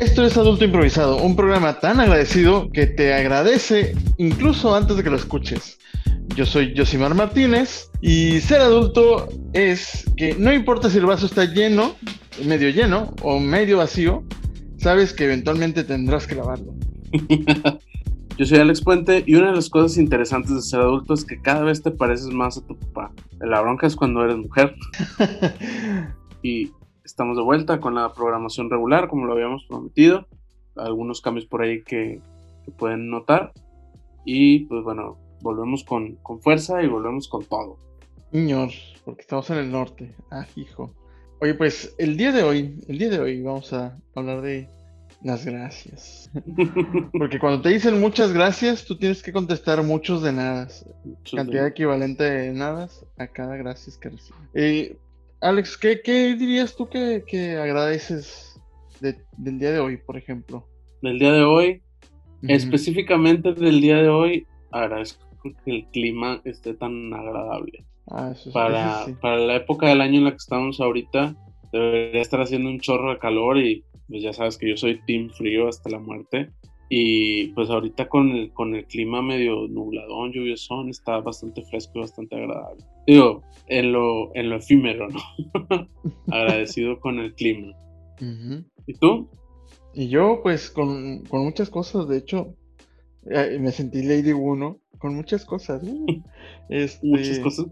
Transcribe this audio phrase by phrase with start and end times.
[0.00, 5.10] Esto es Adulto Improvisado, un programa tan agradecido que te agradece incluso antes de que
[5.10, 5.78] lo escuches.
[6.34, 11.44] Yo soy Josimar Martínez y ser adulto es que no importa si el vaso está
[11.44, 11.96] lleno,
[12.42, 14.24] medio lleno o medio vacío,
[14.78, 16.72] sabes que eventualmente tendrás que lavarlo.
[18.38, 21.42] Yo soy Alex Puente y una de las cosas interesantes de ser adulto es que
[21.42, 23.12] cada vez te pareces más a tu papá.
[23.38, 24.74] La bronca es cuando eres mujer.
[26.42, 26.70] y
[27.10, 30.26] estamos de vuelta con la programación regular, como lo habíamos prometido.
[30.76, 32.20] Algunos cambios por ahí que,
[32.78, 33.52] pueden notar.
[34.24, 37.78] Y pues bueno, volvemos con, fuerza y volvemos con todo.
[38.30, 38.70] Señor,
[39.04, 40.14] porque estamos en el norte.
[40.30, 40.94] Ah, hijo.
[41.40, 44.68] Oye, pues el día de hoy, el día de hoy vamos a hablar de
[45.22, 46.30] las gracias.
[47.12, 50.68] Porque cuando te dicen muchas gracias, tú tienes que contestar muchos de nada.
[51.34, 52.88] Cantidad equivalente de nada
[53.18, 54.40] a cada gracias que recibes.
[54.54, 54.96] Eh,
[55.40, 58.60] Alex, ¿qué, dirías tú que, agradeces
[59.00, 60.66] del día de hoy, por ejemplo?
[61.00, 61.82] Del día de hoy,
[62.42, 65.26] específicamente del día de hoy, agradezco
[65.64, 67.86] que el clima esté tan agradable.
[68.08, 71.34] Ah, eso, para, para la época del año en la que estamos ahorita,
[71.72, 75.30] debería estar haciendo un chorro de calor y pues ya sabes que yo soy team
[75.30, 76.50] frío hasta la muerte.
[76.92, 82.00] Y pues ahorita con el, con el clima medio nubladón, lluviosón, está bastante fresco y
[82.00, 82.84] bastante agradable.
[83.06, 85.20] Digo, en lo, en lo efímero, ¿no?
[86.32, 87.76] Agradecido con el clima.
[88.86, 89.28] ¿Y tú?
[89.94, 92.56] Y yo, pues, con, muchas cosas, de hecho,
[93.30, 95.82] eh, me sentí Lady 1 con muchas cosas.
[96.68, 97.66] Este, muchas cosas.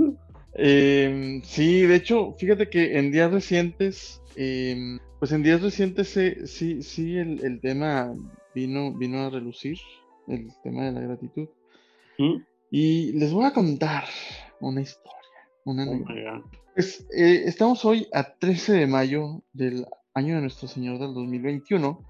[0.55, 6.09] Em, sí, de hecho, fíjate que en días recientes em, pues en días recientes
[6.45, 8.15] sí, sí, el, tema
[8.59, 9.79] vino, vino a relucir,
[10.27, 11.49] el tema de la gratitud.
[12.19, 12.43] ¿Mm?
[12.71, 14.05] Y les voy a contar
[14.61, 15.15] una historia,
[15.65, 20.99] una oh Pues eh, estamos hoy a 13 de mayo del año de nuestro Señor
[20.99, 22.05] del 2021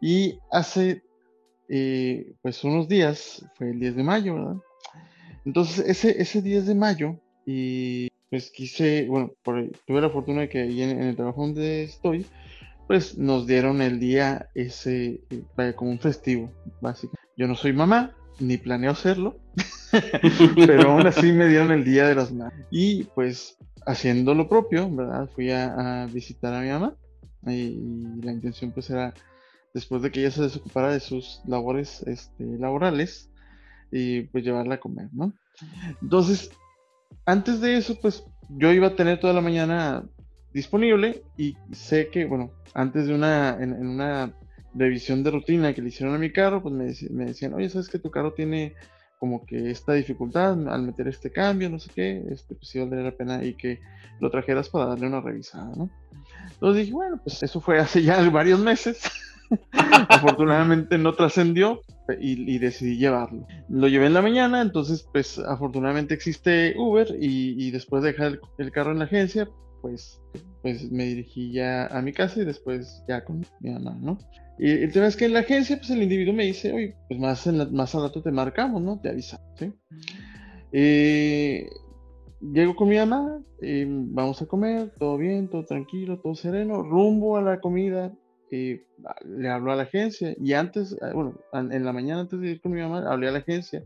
[0.00, 1.02] y hace
[1.68, 4.56] eh, pues unos días, fue el 10 de mayo, ¿verdad?
[5.44, 10.60] Entonces ese, ese 10 de mayo y pues quise, bueno, tuve la fortuna de que
[10.60, 12.26] ahí en, el trabajo donde estoy,
[12.86, 15.20] pues nos dieron el día ese,
[15.76, 17.30] como un festivo, básicamente.
[17.36, 19.38] Yo no soy mamá, ni planeo hacerlo,
[20.66, 22.66] pero aún así me dieron el día de las madres.
[22.70, 23.56] Y pues
[23.86, 25.28] haciendo lo propio, ¿verdad?
[25.34, 26.96] Fui a, visitar a mi mamá
[27.46, 27.78] y,
[28.22, 29.14] la intención pues era,
[29.72, 33.30] después de que ella se desocupara de sus labores este, laborales,
[33.90, 35.32] y pues llevarla a comer, ¿no?
[36.02, 36.50] Entonces,
[37.26, 40.04] antes de eso, pues yo iba a tener toda la mañana
[40.54, 44.32] disponible y sé que, bueno, antes de una, en, una
[44.72, 47.88] revisión de rutina que le hicieron a mi carro, pues me, me, decían, oye, ¿sabes
[47.88, 48.74] que tu carro tiene
[49.18, 53.02] como que esta dificultad al meter este cambio, no sé qué, este, pues sí valdría
[53.02, 53.80] la pena y que
[54.20, 55.90] lo trajeras para darle una revisada, ¿no?
[56.52, 59.02] Entonces dije, bueno, pues eso fue hace ya varios meses.
[60.08, 61.82] afortunadamente no trascendió
[62.20, 63.46] y, decidí llevarlo.
[63.68, 68.72] Lo llevé en la mañana, entonces pues afortunadamente existe Uber y, después de dejar el,
[68.72, 69.48] carro en la agencia,
[69.84, 70.18] pues,
[70.62, 74.18] pues me dirigí ya a mi casa y después ya con mi mamá, ¿no?
[74.58, 77.20] Y el tema es que en la agencia pues el individuo me dice, oye, pues
[77.20, 78.98] más, más al rato te marcamos, ¿no?
[78.98, 79.74] Te avisamos, ¿sí?
[80.72, 81.68] Eh,
[82.40, 87.36] llego con mi mamá, eh, vamos a comer, todo bien, todo tranquilo, todo sereno, rumbo
[87.36, 88.10] a la comida,
[88.50, 92.62] le habló a la agencia y antes, eh, bueno, en la mañana antes de ir
[92.62, 93.84] con mi mamá, hablé a la agencia,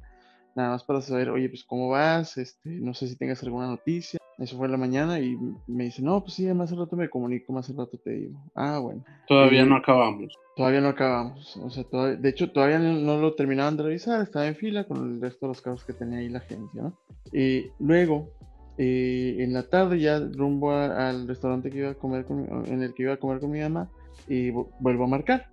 [0.54, 4.17] nada más para saber, oye, pues cómo vas, este, no sé si tengas alguna noticia.
[4.38, 7.10] Eso fue en la mañana y me dice, no, pues sí, más al rato me
[7.10, 8.40] comunico, más al rato te digo.
[8.54, 9.04] Ah, bueno.
[9.26, 10.32] Todavía no acabamos.
[10.56, 11.56] Todavía no acabamos.
[11.56, 11.84] O sea,
[12.16, 15.48] de hecho, todavía no, lo terminaban de revisar, estaba en fila con el resto de
[15.48, 16.96] los carros que tenía ahí la agencia, ¿no?
[17.32, 18.30] Y luego,
[18.78, 22.24] eh, en la tarde, ya rumbo al restaurante que iba a comer
[22.66, 23.90] en el que iba a comer con mi mamá,
[24.28, 25.50] y vuelvo a marcar.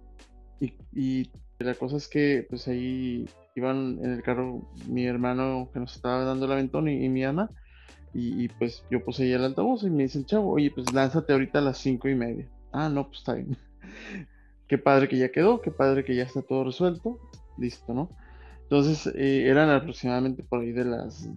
[0.59, 3.25] Y, y, la cosa es que pues ahí
[3.55, 7.49] iban en el carro mi hermano que nos estaba dando el aventón y, mi ama.
[8.17, 11.61] Y, pues yo ahí el altavoz y me dicen, chavo, oye, pues lánzate ahorita a
[11.61, 12.47] las cinco y media.
[12.71, 13.57] Ah, no, pues está bien.
[14.69, 17.19] qué padre que ya quedó, qué padre que ya está todo resuelto.
[17.57, 18.09] Listo, ¿no?
[18.63, 21.29] Entonces eh, eran aproximadamente por ahí de las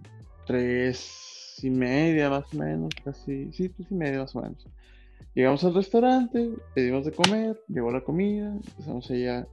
[0.47, 4.65] tres y media más o menos, casi, sí, tres y media más o menos.
[5.35, 9.45] Llegamos al restaurante, pedimos de comer, llegó la comida, empezamos ahí a,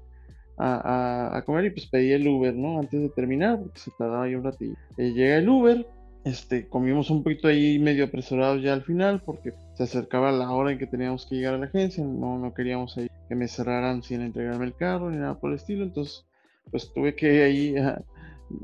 [0.58, 2.78] a, comer y pues pedí el Uber, ¿no?
[2.78, 4.76] Antes de terminar, porque se tardaba ahí un ratillo.
[4.96, 5.86] Eh, llega el Uber,
[6.26, 10.72] este, comimos un poquito ahí medio apresurados ya al final, porque se acercaba la hora
[10.72, 14.02] en que teníamos que llegar a la agencia, no, no queríamos ahí que me cerraran
[14.02, 16.26] sin entregarme el carro ni nada por el estilo, entonces
[16.70, 18.02] pues tuve que ahí a,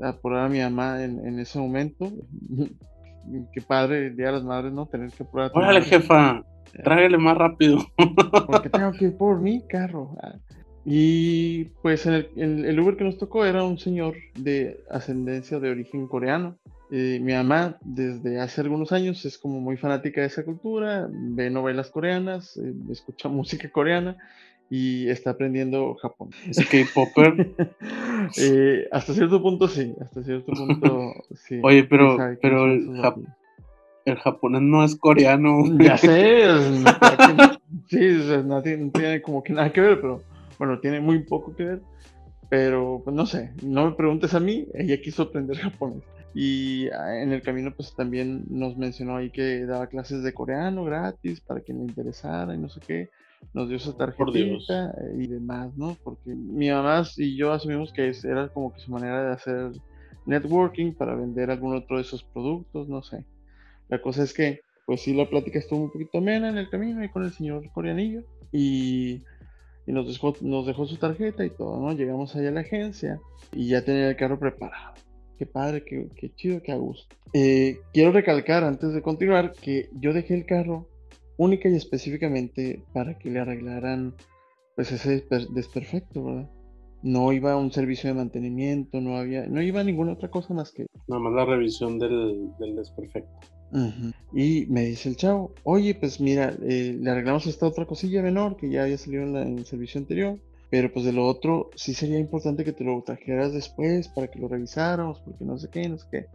[0.01, 2.11] apurar a mi mamá en, en ese momento
[3.53, 4.85] qué padre el Día de las Madres, ¿no?
[4.85, 5.51] Tener que probar.
[5.53, 6.43] Órale, jefa,
[6.83, 7.79] tráigale más rápido.
[8.47, 10.15] Porque tengo que ir por mi carro.
[10.85, 16.07] Y pues el, el, Uber que nos tocó era un señor de ascendencia de origen
[16.07, 16.57] coreano.
[16.95, 21.49] Eh, mi mamá desde hace algunos años es como muy fanática de esa cultura, ve
[21.49, 24.15] novelas coreanas, eh, escucha música coreana
[24.69, 26.37] y está aprendiendo japonés.
[26.47, 27.49] ¿Es K-Popper?
[28.37, 31.59] Eh, hasta cierto punto sí, hasta cierto punto sí.
[31.61, 35.63] Oye, pero, pero el, japonés no es coreano.
[35.77, 36.47] Ya sé,
[37.89, 37.99] sí,
[38.45, 40.23] no, tiene, como que nada que ver, pero
[40.57, 41.81] bueno, tiene muy poco que ver.
[42.49, 46.03] Pero pues no sé, no me preguntes a mí, ella quiso aprender japonés.
[46.33, 50.83] Y ah, en el camino pues también nos mencionó ahí que daba clases de coreano
[50.83, 53.09] gratis para quien le interesara y no sé qué
[53.53, 55.97] nos dio su tarjetita y demás, ¿no?
[56.03, 59.71] Porque mi mamá y yo asumimos que era como que su manera de hacer
[60.25, 63.25] networking para vender algún otro de esos productos, no sé.
[63.89, 67.01] La cosa es que, pues sí, la plática estuvo un poquito amena en el camino
[67.01, 69.21] ahí con el señor coreanillo y,
[69.85, 71.93] y nos, dejó, nos dejó su tarjeta y todo, ¿no?
[71.93, 73.19] Llegamos allá a la agencia
[73.51, 74.93] y ya tenía el carro preparado.
[75.43, 77.13] Qué padre, qué, qué chido, qué a gusto.
[77.33, 80.87] Eh, quiero recalcar antes de continuar que yo dejé el carro
[81.35, 84.15] única y específicamente para que le arreglaran
[84.77, 86.49] pues ese desperfecto, ¿verdad?
[87.01, 90.53] No iba a un servicio de mantenimiento, no había, no iba a ninguna otra cosa
[90.53, 90.85] más que...
[91.09, 93.29] Nada más la revisión del, desperfecto.
[94.31, 98.55] Y me dice el chavo, oye, pues mira, eh, le arreglamos esta otra cosilla menor
[98.55, 100.39] que ya había salido en, en, el servicio anterior,
[100.73, 104.39] pero pues de lo otro sí sería importante que te lo trajeras después para que
[104.39, 106.25] lo revisáramos, porque no sé qué, no sé qué.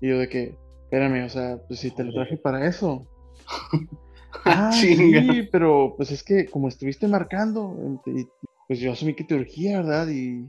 [0.00, 3.06] Y yo de que, espérame, o sea, pues si te lo traje para eso.
[4.44, 8.02] Ah, sí, pero pues es que como estuviste marcando,
[8.66, 10.08] pues yo asumí que te urgía, ¿verdad?
[10.08, 10.46] Y,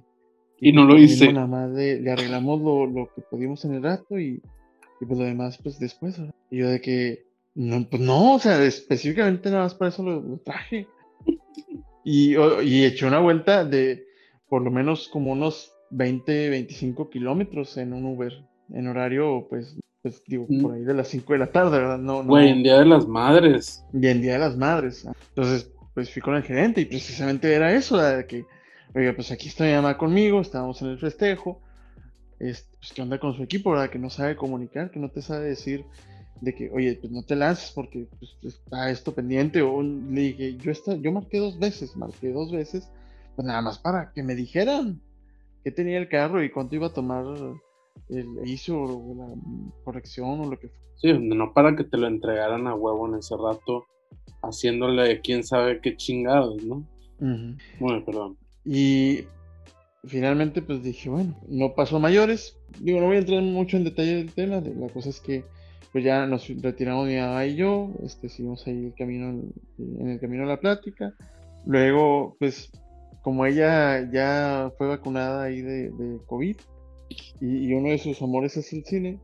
[0.60, 1.32] y, no lo hice.
[1.32, 4.42] Nada más le, arreglamos lo, lo, que pudimos en el rato y,
[5.00, 6.36] y, pues lo demás, pues después, ¿verdad?
[6.52, 10.38] Y yo de que, no, pues no, o sea, específicamente nada más para eso lo,
[10.40, 10.86] traje.
[12.12, 14.08] Y, y eché una vuelta de
[14.48, 18.34] por lo menos como unos 20, 25 kilómetros en un Uber,
[18.74, 20.62] en horario, pues pues digo, mm.
[20.62, 22.00] por ahí de las 5 de la tarde, ¿verdad?
[22.00, 22.30] No, no.
[22.30, 23.84] Güey, en Día de las Madres.
[23.94, 25.08] Y en Día de las Madres.
[25.36, 28.44] Entonces, pues fui con el gerente y precisamente era eso, de que,
[28.96, 31.62] oiga, pues aquí está mi mamá conmigo, estábamos en el festejo,
[32.40, 33.92] este, pues qué onda con su equipo, ¿verdad?
[33.92, 35.86] Que no sabe comunicar, que no te sabe decir
[36.42, 40.58] de que, oye, pues no te lances porque pues, está esto pendiente, o le dije,
[40.58, 42.90] yo, está, yo marqué dos veces, marqué dos veces,
[43.36, 45.02] pues nada más para que me dijeran
[45.64, 47.26] que tenía el carro y cuánto iba a tomar
[48.10, 49.28] el hizo la
[49.84, 50.78] corrección o lo que fue.
[50.96, 53.86] Sí, no para que te lo entregaran a huevo en ese rato,
[54.42, 56.86] haciéndole quién sabe qué chingados, ¿no?
[57.80, 58.38] Bueno, perdón.
[58.66, 59.26] Y
[60.06, 62.58] finalmente pues dije, bueno, no pasó mayores.
[62.80, 65.44] Digo, no voy a entrar mucho en detalle del tema, la cosa es que
[65.92, 69.42] pues ya nos retiramos mi mamá y yo, este, seguimos ahí el camino,
[69.78, 71.14] en el camino a la plática.
[71.66, 72.72] Luego, pues,
[73.22, 76.56] como ella ya fue vacunada ahí de, de COVID,
[77.42, 79.20] y, uno de sus amores es el cine,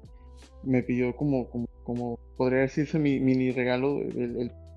[0.63, 3.99] me pidió como, como, como podría decirse mi mini regalo,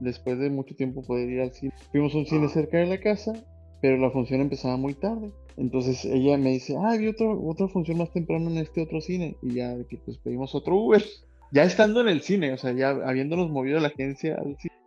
[0.01, 1.73] después de mucho tiempo poder ir al cine.
[1.91, 2.51] Fuimos a un cine ah.
[2.51, 3.33] cerca de la casa,
[3.81, 5.33] pero la función empezaba muy tarde.
[5.57, 9.37] Entonces ella me dice, ah, vi otra función más temprano en este otro cine.
[9.43, 11.03] Y ya que pues pedimos otro Uber.
[11.51, 14.39] Ya estando en el cine, o sea, ya habiéndonos movido la agencia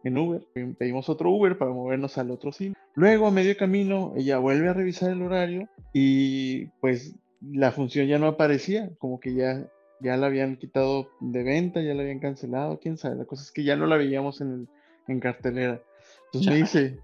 [0.03, 0.41] en Uber,
[0.77, 2.75] pedimos otro Uber para movernos al otro cine.
[2.93, 8.19] Luego, a medio camino, ella vuelve a revisar el horario y pues la función ya
[8.19, 9.65] no aparecía, como que ya,
[10.01, 13.15] ya la habían quitado de venta, ya la habían cancelado, quién sabe.
[13.15, 14.67] La cosa es que ya no la veíamos en,
[15.07, 15.81] en cartelera.
[16.25, 16.99] Entonces me dice,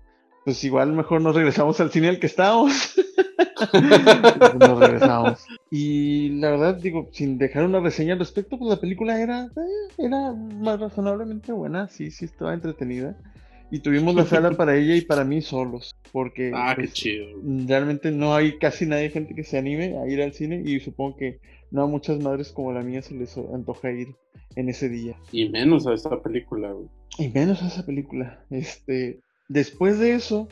[0.46, 2.96] pues igual mejor nos regresamos al cine al que estábamos.
[4.60, 5.46] nos regresamos.
[5.72, 9.94] Y la verdad, digo, sin dejar una reseña al respecto, pues la película era, eh,
[9.98, 13.18] era más razonablemente buena, sí, sí estaba entretenida
[13.70, 17.28] y tuvimos la sala para ella y para mí solos, porque ah, qué pues, chido.
[17.68, 21.18] realmente no hay casi nadie gente que se anime a ir al cine y supongo
[21.18, 21.40] que
[21.72, 24.16] no a muchas madres como la mía se les antoja ir
[24.56, 25.18] en ese día.
[25.32, 26.88] Y menos a esta película, güey.
[27.20, 28.44] Y menos a esa película.
[28.50, 30.48] Este, después de eso,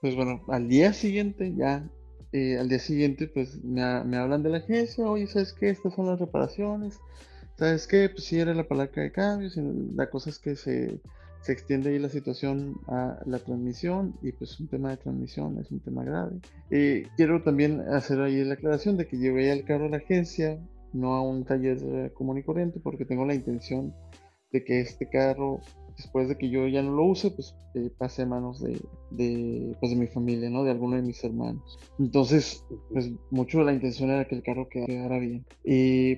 [0.00, 1.88] pues bueno, al día siguiente ya,
[2.32, 5.70] eh, al día siguiente pues me, me hablan de la agencia, oye, ¿sabes qué?
[5.70, 6.98] Estas son las reparaciones.
[7.56, 8.08] ¿Sabes qué?
[8.08, 9.62] Pues sí era la palanca de cambios, y
[9.94, 11.00] la cosa es que se
[11.40, 15.70] se extiende ahí la situación a la transmisión y pues un tema de transmisión es
[15.70, 16.40] un tema grave.
[16.70, 20.58] Eh, quiero también hacer ahí la aclaración de que llevé el carro a la agencia,
[20.92, 23.94] no a un taller común y corriente, porque tengo la intención
[24.52, 25.60] de que este carro,
[25.98, 29.76] después de que yo ya no lo use, pues eh, pase a manos de, de,
[29.80, 30.64] pues, de mi familia, ¿no?
[30.64, 31.78] De alguno de mis hermanos.
[31.98, 35.44] Entonces, pues mucho la intención era que el carro quedara bien.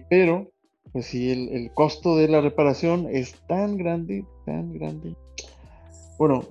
[0.08, 0.52] pero
[0.92, 5.14] pues sí, el, costo de la reparación es tan grande, tan grande.
[6.18, 6.44] Bueno,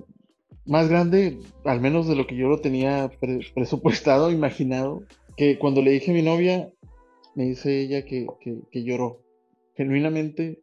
[0.64, 3.10] más grande, al menos de lo que yo lo tenía
[3.54, 5.02] presupuestado, imaginado,
[5.36, 6.70] que cuando le dije a mi novia,
[7.34, 9.20] me dice ella que, que, lloró.
[9.76, 10.62] Genuinamente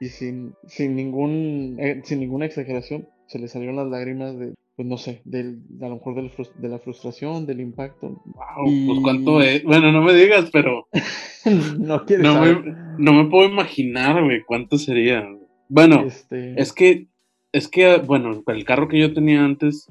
[0.00, 4.88] y sin, sin, ningún, eh, sin ninguna exageración, se le salieron las lágrimas de, pues
[4.88, 8.22] no sé, del, a lo mejor de la frustración, del impacto.
[8.24, 9.62] Wow, pues cuánto es.
[9.62, 10.88] Bueno, no me digas, pero.
[11.78, 15.28] no quieres no Me, no me puedo imaginar, güey, cuánto sería.
[15.68, 17.06] Bueno, este es que,
[17.52, 19.86] es que, bueno, el carro que yo tenía antes,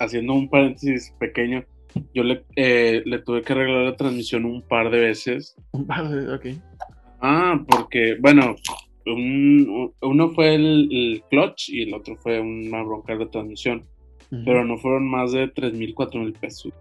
[0.00, 1.64] haciendo un paréntesis pequeño,
[2.12, 5.54] yo le, eh, le tuve que arreglar la transmisión un par de veces.
[5.70, 6.46] Un par de, ok.
[7.20, 8.56] Ah, porque, bueno,
[9.06, 13.82] uno fue el, el, clutch y el otro fue una bronca de transmisión
[14.44, 16.72] pero no fueron más de 3 mil, 4 mil pesos.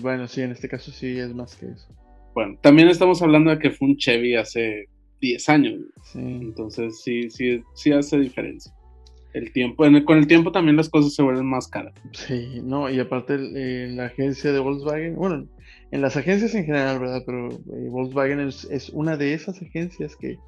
[0.00, 1.88] Bueno, sí, en este caso sí es más que eso.
[2.34, 4.88] Bueno, también estamos hablando de que fue un Chevy hace
[5.20, 5.80] 10 años.
[6.02, 6.18] Sí.
[6.20, 8.72] Entonces sí, sí, sí hace diferencia.
[9.32, 11.92] El tiempo, con el tiempo también las cosas se vuelven más caras.
[12.12, 15.48] Sí, no, y aparte la agencia de Volkswagen, bueno,
[15.90, 17.22] en las agencias en general, ¿verdad?
[17.26, 20.38] Pero eh, Volkswagen es, una de esas agencias que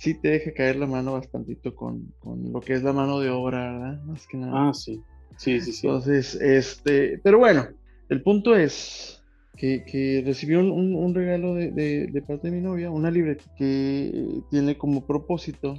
[0.00, 3.28] sí te deja caer la mano bastantito con, con lo que es la mano de
[3.28, 4.02] obra, ¿verdad?
[4.04, 4.68] Más que nada.
[4.68, 5.02] Ah, sí.
[5.36, 5.86] Sí, sí, sí.
[5.86, 7.68] Entonces, este, pero bueno,
[8.08, 9.22] el punto es
[9.58, 14.40] que, que recibió un, un, regalo de, de, parte de mi novia, una libreta que
[14.50, 15.76] tiene como propósito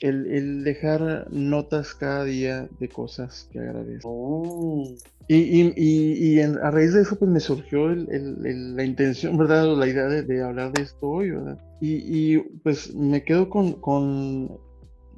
[0.00, 4.02] el, el, dejar notas cada día de cosas que agradece.
[4.04, 4.84] Oh.
[5.28, 9.76] Y, y, y, a raíz de eso, pues me surgió el, la intención, ¿verdad?
[9.76, 11.58] La idea de, de, hablar de esto hoy, ¿verdad?
[11.80, 14.58] Y, pues me quedo con, con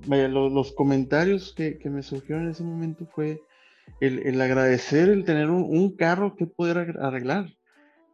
[0.06, 3.42] vaya, los comentarios que, que, me surgieron en ese momento fue
[4.00, 7.54] el, agradecer el tener un, carro que poder arreglar.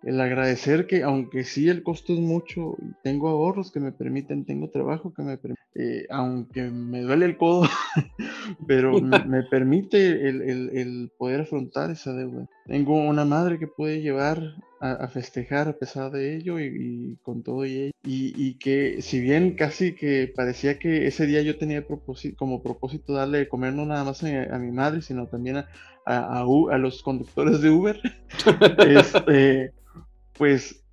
[0.05, 4.69] El agradecer que, aunque sí el costo es mucho, tengo ahorros que me permiten, tengo
[4.69, 7.67] trabajo que me permite, eh, aunque me duele el codo,
[8.69, 12.47] pero me, permite el, poder afrontar esa deuda.
[12.67, 17.65] Tengo una madre que puede llevar a, festejar a pesar de ello y, con todo
[17.65, 21.87] y, y, que si bien casi que parecía que ese día yo tenía
[22.37, 25.69] como propósito darle de comer no nada más a, mi madre, sino también a,
[26.07, 26.45] a,
[26.79, 28.01] los conductores de Uber,
[28.89, 29.73] este,
[30.37, 30.85] pues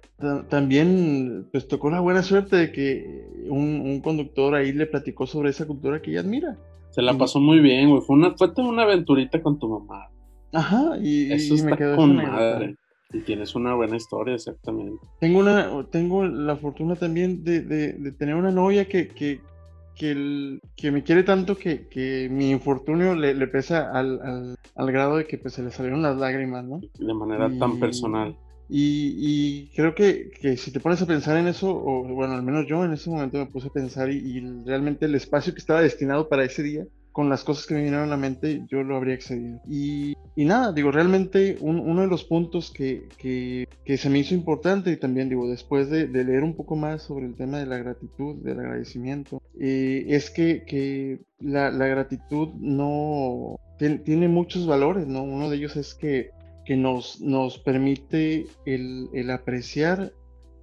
[0.49, 5.65] también pues tocó la buena suerte de que un, conductor ahí le platicó sobre esa
[5.65, 6.57] cultura que ella admira.
[6.91, 8.01] Se la pasó muy bien, güey.
[8.01, 10.09] Fue una, fue una aventurita con tu mamá.
[10.53, 12.75] Ajá, y, Eso me quedó con madre.
[13.13, 15.05] Y tienes una buena historia, exactamente.
[15.19, 19.41] Tengo una, tengo la fortuna también de, de, tener una novia que, que,
[20.01, 24.55] que, el, que, me quiere tanto que, que mi infortunio le, le pesa al, al,
[24.75, 26.81] al, grado de que pues, se le salieron las lágrimas, ¿no?
[26.97, 28.35] De manera tan personal.
[28.67, 32.41] Y, y creo que, que, si te pones a pensar en eso, o bueno, al
[32.41, 35.59] menos yo en ese momento me puse a pensar y, y realmente el espacio que
[35.59, 38.83] estaba destinado para ese día con las cosas que me vinieron a la mente, yo
[38.83, 39.59] lo habría excedido.
[39.67, 44.33] Y, y nada, digo, realmente uno de los puntos que, que, que, se me hizo
[44.33, 47.77] importante y también digo, después de, leer un poco más sobre el tema de la
[47.77, 55.23] gratitud, del agradecimiento, eh, es que, que la, la, gratitud no tiene muchos valores, ¿no?
[55.23, 56.29] Uno de ellos es que,
[56.65, 60.13] que nos, nos permite el, el apreciar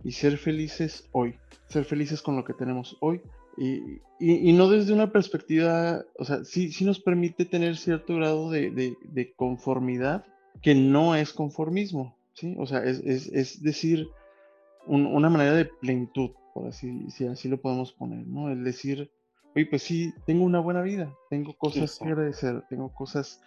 [0.04, 1.34] y ser felices hoy,
[1.68, 3.20] ser felices con lo que tenemos hoy
[3.58, 8.50] y, y, no desde una perspectiva, o sea, sí, sí nos permite tener cierto grado
[8.50, 10.24] de, de, conformidad
[10.62, 12.54] que no es conformismo, ¿sí?
[12.58, 14.08] O sea, es, es, es decir,
[14.86, 18.48] una manera de plenitud, por así, si así lo podemos poner, ¿no?
[18.48, 19.10] El decir,
[19.56, 23.42] oye, pues sí, tengo una buena vida, tengo cosas que agradecer, tengo cosas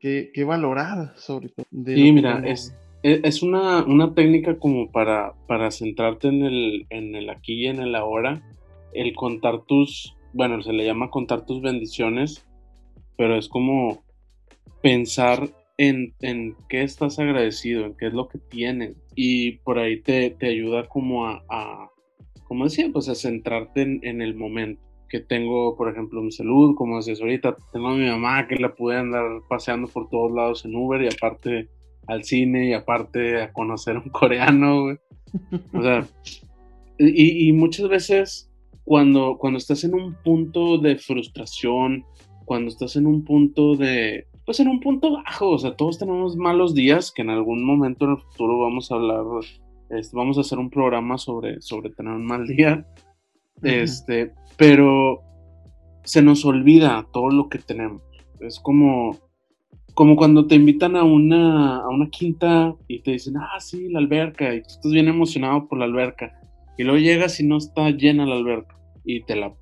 [0.00, 1.66] que, que valorar, sobre todo.
[1.70, 7.14] sí, mira, es, e, es una, una técnica como para, para centrarte en el, en
[7.14, 8.42] el aquí y en el ahora
[8.94, 12.46] el contar tus, bueno, se le llama contar tus bendiciones,
[13.16, 14.02] pero es como
[14.82, 18.96] pensar en, en qué estás agradecido, en qué es lo que tienes.
[19.14, 21.90] Y por ahí te, te ayuda como a, a,
[22.44, 24.82] como decía, pues a centrarte en, el momento.
[25.08, 28.74] Que tengo, por ejemplo, mi salud, como decías ahorita, tengo a mi mamá que la
[28.74, 31.68] pude andar paseando por todos lados en Uber y aparte
[32.06, 34.86] al cine y aparte a conocer un coreano,
[35.74, 36.06] O sea,
[36.98, 38.51] y, y muchas veces
[38.84, 42.04] cuando, cuando estás en un punto de frustración,
[42.44, 46.36] cuando estás en un punto de, pues en un punto bajo, o sea, todos tenemos
[46.36, 49.24] malos días que en algún momento en el futuro vamos a hablar,
[49.90, 52.86] este, vamos a hacer un programa sobre, sobre tener un mal día,
[53.62, 55.22] este, pero
[56.04, 58.02] se nos olvida todo lo que tenemos.
[58.40, 59.16] Es como,
[59.94, 64.00] como cuando te invitan a una, a una quinta y te dicen, ah, sí, la
[64.00, 66.41] alberca, y tú estás bien emocionado por la alberca
[66.76, 68.78] Y luego llegas y no está llena la alberca.
[69.04, 69.54] Y te la,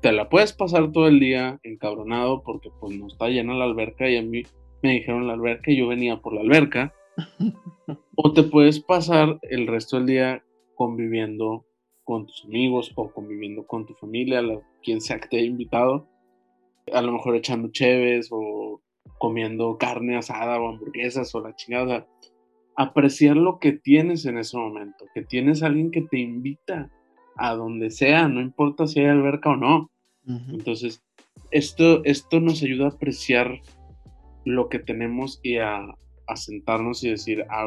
[0.00, 4.08] te la puedes pasar todo el día encabronado porque pues no está llena la alberca
[4.08, 4.42] y a mí
[4.82, 6.94] me dijeron la alberca y yo venía por la alberca.
[8.16, 10.44] o te puedes pasar el resto del día
[10.74, 11.66] conviviendo
[12.04, 14.40] con tus amigos o conviviendo con tu familia,
[14.82, 16.08] quien sea que te haya invitado,
[16.92, 18.80] a lo mejor echando cheves o
[19.18, 22.06] comiendo carne asada o hamburguesas o la chingada.
[22.76, 26.90] Apreciar lo que tienes en ese momento, que tienes alguien que te invita
[27.36, 29.90] a donde sea, no importa si hay alberca o no.
[30.26, 31.02] Entonces,
[31.50, 33.60] esto, esto nos ayuda a apreciar
[34.44, 35.78] lo que tenemos y a,
[36.26, 37.66] a sentarnos y decir, ah,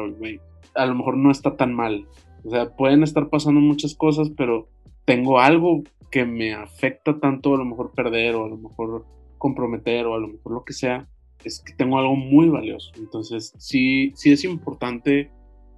[0.74, 2.06] a lo mejor no está tan mal.
[2.44, 4.68] O sea, pueden estar pasando muchas cosas, pero
[5.04, 9.06] tengo algo que me afecta tanto, a lo mejor perder o a lo mejor
[9.38, 11.08] comprometer o a lo mejor lo que sea,
[11.44, 12.92] es que tengo algo muy valioso.
[12.96, 15.30] Entonces, sí, sí es importante,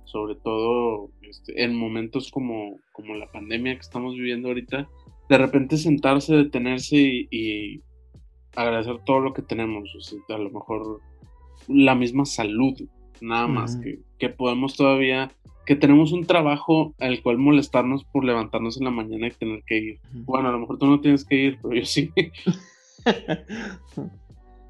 [0.05, 4.89] sobre todo este, en momentos como, como la pandemia que estamos viviendo ahorita,
[5.29, 6.97] de repente sentarse, detenerse
[7.31, 7.81] y,
[8.55, 9.91] agradecer todo lo que tenemos.
[10.29, 11.01] a lo mejor
[11.69, 12.75] la misma salud,
[13.21, 15.31] nada más, que, que podemos todavía
[15.65, 19.79] que tenemos un trabajo al cual molestarnos por levantarnos en la mañana y tener que
[19.79, 20.01] ir.
[20.13, 22.11] Bueno, a lo mejor tú no tienes que ir, pero yo sí.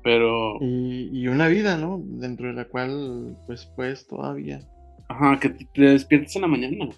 [0.02, 0.58] pero...
[0.60, 2.02] Y, una vida, ¿no?
[2.04, 4.60] Dentro de la cual, pues, pues, todavía.
[5.08, 6.88] Ajá, que te, despiertes en la mañana.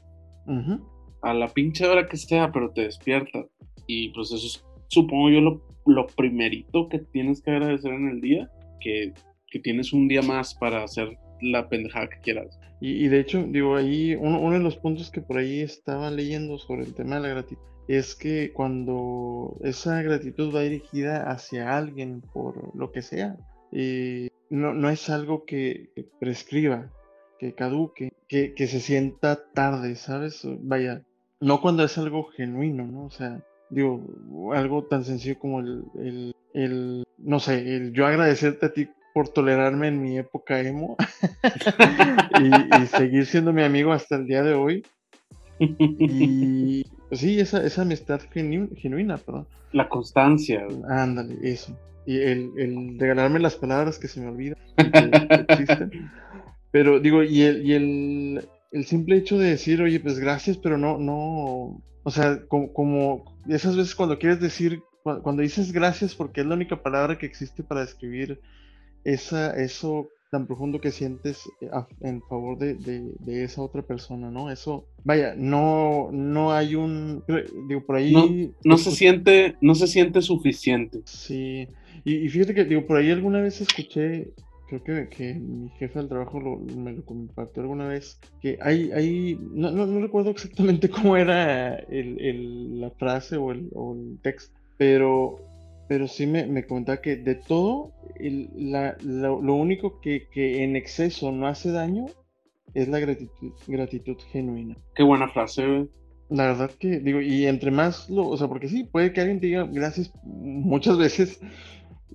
[1.23, 3.47] A la pinche hora que sea, pero te despiertas.
[3.87, 8.21] Y pues eso es, supongo yo, lo, lo primerito que tienes que agradecer en el
[8.21, 9.13] día, que,
[9.49, 12.59] que tienes un día más para hacer la pendejada que quieras.
[12.81, 16.83] Y, de hecho, digo, ahí uno, de los puntos que por ahí estaba leyendo sobre
[16.83, 22.75] el tema de la gratitud es que cuando esa gratitud va dirigida hacia alguien por
[22.77, 23.37] lo que sea,
[23.73, 26.91] eh, no, no, es algo que, prescriba,
[27.39, 30.43] que caduque, que, que, se sienta tarde, ¿sabes?
[30.61, 31.03] Vaya,
[31.41, 33.07] no cuando es algo genuino, ¿no?
[33.07, 34.01] O sea, digo,
[34.55, 39.29] algo tan sencillo como el, el, el no sé, el yo agradecerte a ti por
[39.29, 40.97] tolerarme en mi época emo
[42.41, 44.85] y, seguir siendo mi amigo hasta el día de hoy.
[45.59, 49.47] Y sí, esa, esa amistad genuina, perdón.
[49.73, 50.67] La constancia.
[50.89, 51.77] Ándale, eso.
[52.07, 56.11] Y el, regalarme las palabras que se me olvidan, que, existen.
[56.71, 60.77] Pero digo, y, el, y el, el, simple hecho de decir, oye, pues gracias, pero
[60.77, 66.41] no, no, o sea, como, como esas veces cuando quieres decir, cuando dices gracias porque
[66.41, 68.41] es la única palabra que existe para describir
[69.05, 71.71] esa, eso tan profundo que sientes eh,
[72.01, 74.51] en favor de, esa otra persona, ¿no?
[74.51, 77.23] Eso, vaya, no, no hay un,
[77.69, 78.53] digo, por ahí...
[78.65, 81.03] No, se siente, no se siente suficiente.
[81.05, 81.69] Sí,
[82.05, 84.33] y, fíjate que, digo, por ahí alguna vez escuché,
[84.67, 89.39] creo que, que mi jefe del trabajo me lo compartió alguna vez, que hay, hay
[89.41, 95.54] no, no, recuerdo exactamente cómo era el, la frase o el, o el texto, pero
[95.89, 100.29] pero sí me, me comentaba que de todo, lo, único que,
[100.65, 102.07] en exceso no hace daño
[102.73, 104.77] es la gratitud, gratitud genuina.
[104.95, 105.89] Qué buena frase,
[106.31, 109.41] La verdad que, digo, y entre más lo, o sea, porque sí, puede que alguien
[109.41, 111.41] te diga gracias muchas veces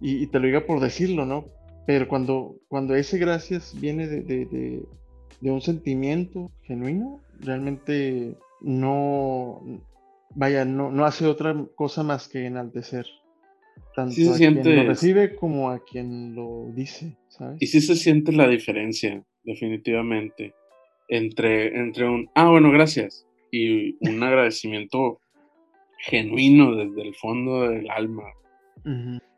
[0.01, 1.45] y, te lo diga por decirlo, ¿no?
[1.85, 4.85] Pero cuando, cuando ese gracias viene de,
[5.41, 9.61] de un sentimiento genuino, realmente no,
[10.35, 13.05] vaya, no, no hace otra cosa más que enaltecer
[13.95, 17.61] tanto a quien lo recibe como a quien lo dice, ¿sabes?
[17.61, 20.53] Y sí se siente la diferencia, definitivamente,
[21.07, 25.19] entre, entre un, ah, bueno, gracias, y un agradecimiento
[25.99, 28.23] genuino desde el fondo del alma.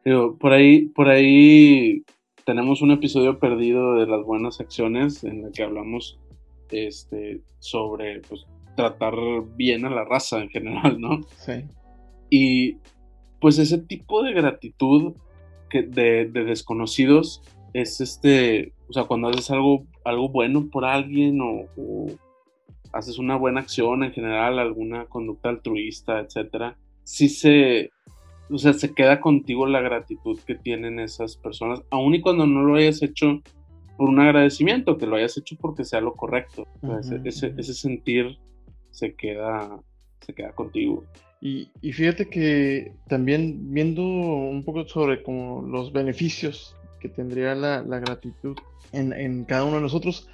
[0.03, 2.03] Pero por ahí, por ahí
[2.45, 6.19] tenemos un episodio perdido de las buenas acciones en el que hablamos
[6.69, 9.15] este, sobre pues, tratar
[9.55, 11.21] bien a la raza en general, ¿no?
[11.37, 11.65] Sí.
[12.29, 12.77] Y
[13.41, 15.15] pues ese tipo de gratitud
[15.69, 17.41] que de, desconocidos
[17.73, 21.65] es este, o sea, cuando haces algo, algo bueno por alguien o,
[22.93, 27.89] haces una buena acción en general, alguna conducta altruista, etcétera, sí se,
[28.49, 32.63] o sea, se queda contigo la gratitud que tienen esas personas, aun y cuando no
[32.63, 33.41] lo hayas hecho
[33.97, 36.67] por un agradecimiento, que lo hayas hecho porque sea lo correcto.
[37.23, 38.37] ese, ese, sentir
[38.89, 39.79] se queda,
[40.19, 41.05] se queda contigo.
[41.43, 48.55] Y, fíjate que también viendo un poco sobre como los beneficios que tendría la, gratitud
[48.91, 50.29] en, cada uno de nosotros,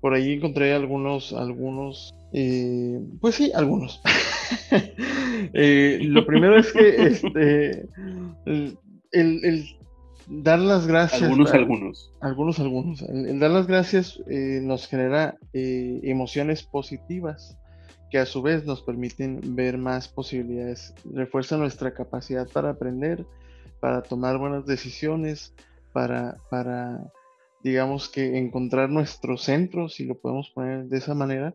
[0.00, 4.00] por ahí encontré algunos, algunos, eh, pues sí, algunos.
[5.52, 7.86] Eh, lo primero es que este,
[9.12, 9.66] el,
[10.26, 11.22] dar las gracias.
[11.22, 12.12] Algunos, algunos.
[12.20, 13.02] Algunos, algunos.
[13.02, 17.58] El, dar las gracias eh, nos genera emociones positivas
[18.16, 23.26] que a su vez nos permiten ver más posibilidades, refuerza nuestra capacidad para aprender,
[23.78, 25.52] para tomar buenas decisiones,
[25.92, 27.12] para, para
[27.62, 31.54] digamos que encontrar nuestro centro, si lo podemos poner de esa manera,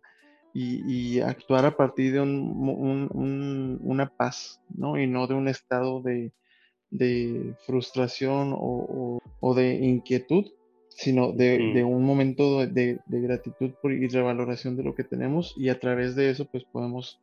[0.53, 5.01] y, actuar a partir de una paz, ¿no?
[5.01, 6.31] Y no de un estado de,
[7.65, 10.45] frustración o, de inquietud,
[10.95, 15.79] sino de, un momento de, gratitud por, y revaloración de lo que tenemos y a
[15.79, 17.19] través de eso pues podemos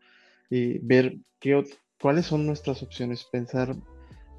[0.50, 1.62] eh, ver qué,
[2.00, 3.76] cuáles son nuestras opciones, pensar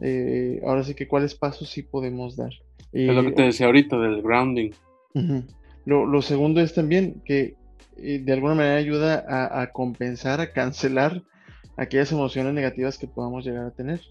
[0.02, 2.52] eh, ahora sí que cuáles pasos sí podemos dar.
[2.92, 4.72] es lo que te decía ahorita del grounding.
[5.86, 7.56] lo, segundo es también que
[7.98, 9.26] eh, de alguna manera ayuda
[9.62, 11.22] a, compensar, a cancelar
[11.78, 14.02] aquellas emociones negativas que podamos llegar a tener.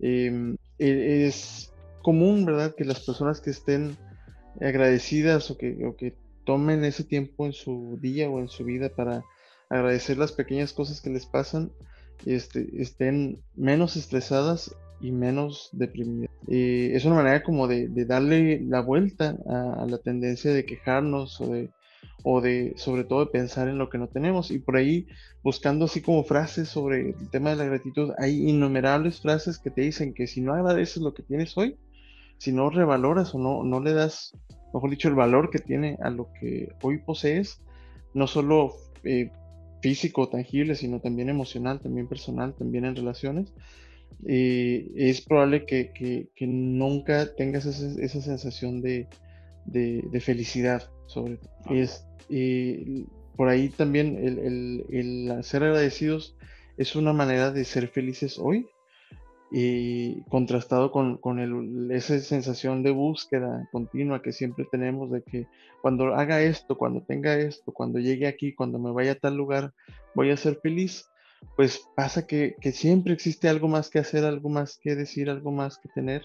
[0.00, 1.72] Em, e, es
[2.02, 3.96] común, ¿verdad?, que las personas que estén
[4.60, 8.88] agradecidas o que, o que tomen ese tiempo en su día o en su vida
[8.90, 9.24] para
[9.68, 11.72] agradecer las pequeñas cosas que les pasan,
[12.26, 16.30] este, estén menos estresadas y menos deprimidas.
[16.48, 21.48] Eh, es una manera como de, darle la vuelta a, la tendencia de quejarnos o
[21.48, 21.70] de,
[22.22, 24.50] o de, sobre todo, de pensar en lo que no tenemos.
[24.50, 25.06] Y por ahí,
[25.42, 29.82] buscando así como frases sobre el tema de la gratitud, hay innumerables frases que te
[29.82, 31.76] dicen que si no agradeces lo que tienes hoy,
[32.42, 34.36] si no revaloras o no, no le das,
[34.74, 37.62] mejor dicho, el valor que tiene a lo que hoy posees,
[38.14, 38.74] no solo
[39.04, 39.30] eh,
[39.80, 43.54] físico, tangible, sino también emocional, también personal, también en relaciones,
[44.26, 49.06] eh, es probable que, que, nunca tengas esa, esa sensación de,
[49.66, 51.52] de, felicidad sobre todo.
[51.70, 53.04] Es, eh,
[53.36, 56.36] por ahí también el, el, el, ser agradecidos
[56.76, 58.66] es una manera de ser felices hoy
[59.54, 65.46] y contrastado con, con esa sensación de búsqueda continua que siempre tenemos de que
[65.82, 69.74] cuando haga esto, cuando tenga esto, cuando llegue aquí, cuando me vaya a tal lugar,
[70.14, 71.04] voy a ser feliz,
[71.54, 75.76] pues pasa que, siempre existe algo más que hacer, algo más que decir, algo más
[75.78, 76.24] que tener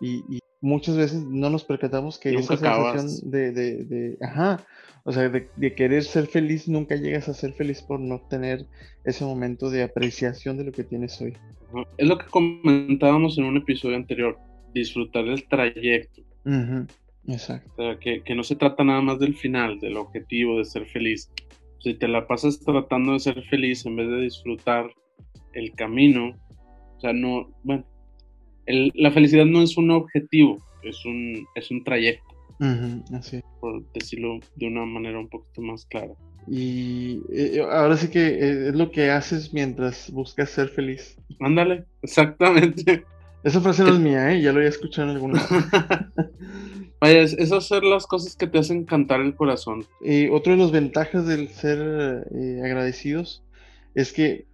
[0.00, 4.66] y, muchas veces no nos percatamos que esa sensación de, de, de, ajá,
[5.04, 8.66] o sea, de, querer ser feliz, nunca llegas a ser feliz por no tener
[9.04, 11.36] ese momento de apreciación de lo que tienes hoy.
[11.96, 14.38] Es lo que comentábamos en un episodio anterior,
[14.74, 16.22] disfrutar del trayecto.
[17.26, 17.70] Exacto.
[17.72, 20.86] O sea, que, que, no se trata nada más del final, del objetivo de ser
[20.86, 21.30] feliz.
[21.80, 24.90] Si te la pasas tratando de ser feliz en vez de disfrutar
[25.52, 26.34] el camino,
[26.96, 27.84] o sea, no, bueno,
[28.66, 32.34] la felicidad no es un objetivo, es un, es un trayecto.
[33.12, 33.40] así.
[33.60, 36.14] Por decirlo de una manera un poquito más clara.
[36.50, 41.16] Y eh, ahora sí que eh, es lo que haces mientras buscas ser feliz.
[41.40, 43.04] Ándale, exactamente.
[43.44, 44.40] Esa frase no es mía, ¿eh?
[44.40, 45.40] Ya lo había escuchado en alguna
[47.00, 49.86] Vaya, es, hacer las cosas que te hacen cantar el corazón.
[50.00, 53.44] Y otro de las ventajas del ser eh, agradecidos
[53.94, 54.46] es que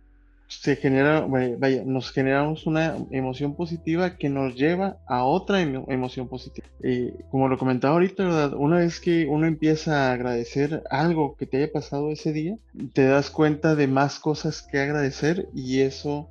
[0.61, 6.67] se genera, vaya, nos generamos una emoción positiva que nos lleva a otra emoción positiva.
[6.83, 8.55] Eh, como lo comentaba ahorita, ¿verdad?
[8.55, 12.57] Una vez que uno empieza a agradecer algo que te haya pasado ese día,
[12.93, 16.29] te das cuenta de más cosas que agradecer y eso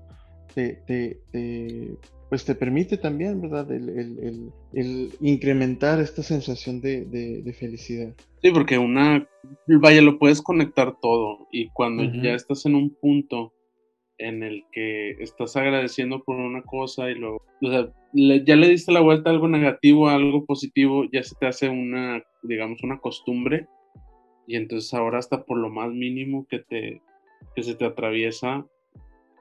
[0.54, 1.18] te,
[2.30, 3.72] pues te permite también, ¿verdad?
[3.72, 4.52] El,
[5.22, 8.14] incrementar esta sensación de, felicidad.
[8.42, 9.28] Sí, porque una,
[9.68, 13.54] vaya, lo puedes conectar todo y cuando ya estás en un punto
[14.18, 18.92] en el que estás agradeciendo por una cosa y luego, o sea, ya le diste
[18.92, 23.00] la vuelta a algo negativo, a algo positivo, ya se te hace una, digamos, una
[23.00, 23.68] costumbre.
[24.46, 27.02] Y entonces ahora hasta por lo más mínimo que te
[27.56, 28.66] que se te atraviesa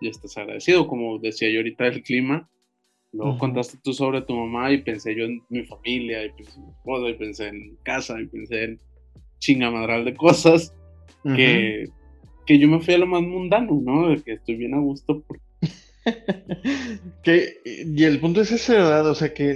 [0.02, 2.48] ya estás agradecido, como decía yo ahorita del clima.
[3.12, 6.64] Luego contaste tú sobre tu mamá y pensé yo en mi familia, y pensé en
[6.64, 8.80] mi esposa, y pensé en casa, y pensé en
[9.38, 10.74] chingamadral de cosas
[11.36, 11.88] que
[12.58, 14.08] yo me fui a lo más mundano, ¿no?
[14.08, 15.24] De que estoy bien a gusto.
[17.22, 19.08] que, y el punto es ese, ¿verdad?
[19.08, 19.54] O sea, que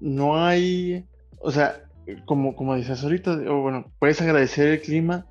[0.00, 1.04] no hay,
[1.40, 1.82] o sea,
[2.24, 5.26] como, como dices ahorita, o bueno, puedes agradecer el clima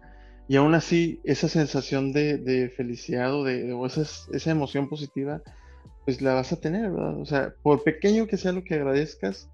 [0.47, 5.41] y aún así esa sensación de, felicidad o, de, esa, esa emoción positiva,
[6.05, 7.19] pues la vas a tener, ¿verdad?
[7.19, 9.49] O sea, por pequeño que sea lo que agradezcas,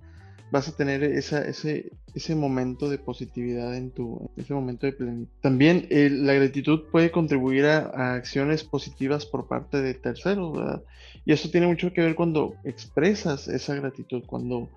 [0.53, 5.27] vas a tener esa, ese, ese momento de positividad en tu, ese momento de plenitud.
[5.41, 10.83] También la gratitud puede contribuir a, acciones positivas por parte de terceros, ¿verdad?
[11.25, 14.69] Y eso tiene mucho que ver cuando expresas esa gratitud, cuando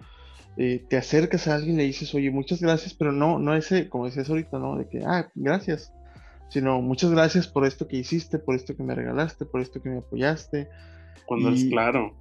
[0.56, 3.90] eh, te acercas a alguien y le dices, oye, muchas gracias, pero no, no ese,
[3.90, 4.78] como decías ahorita, ¿no?
[4.78, 5.92] De que, ah, gracias,
[6.48, 9.90] sino muchas gracias por esto que hiciste, por esto que me regalaste, por esto que
[9.90, 10.70] me apoyaste.
[11.26, 12.14] Cuando es claro.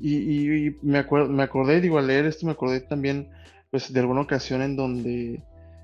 [0.00, 3.28] Y, me, acuerdo, me acordé, digo, al leer esto me acordé también,
[3.70, 5.42] pues, de alguna ocasión en donde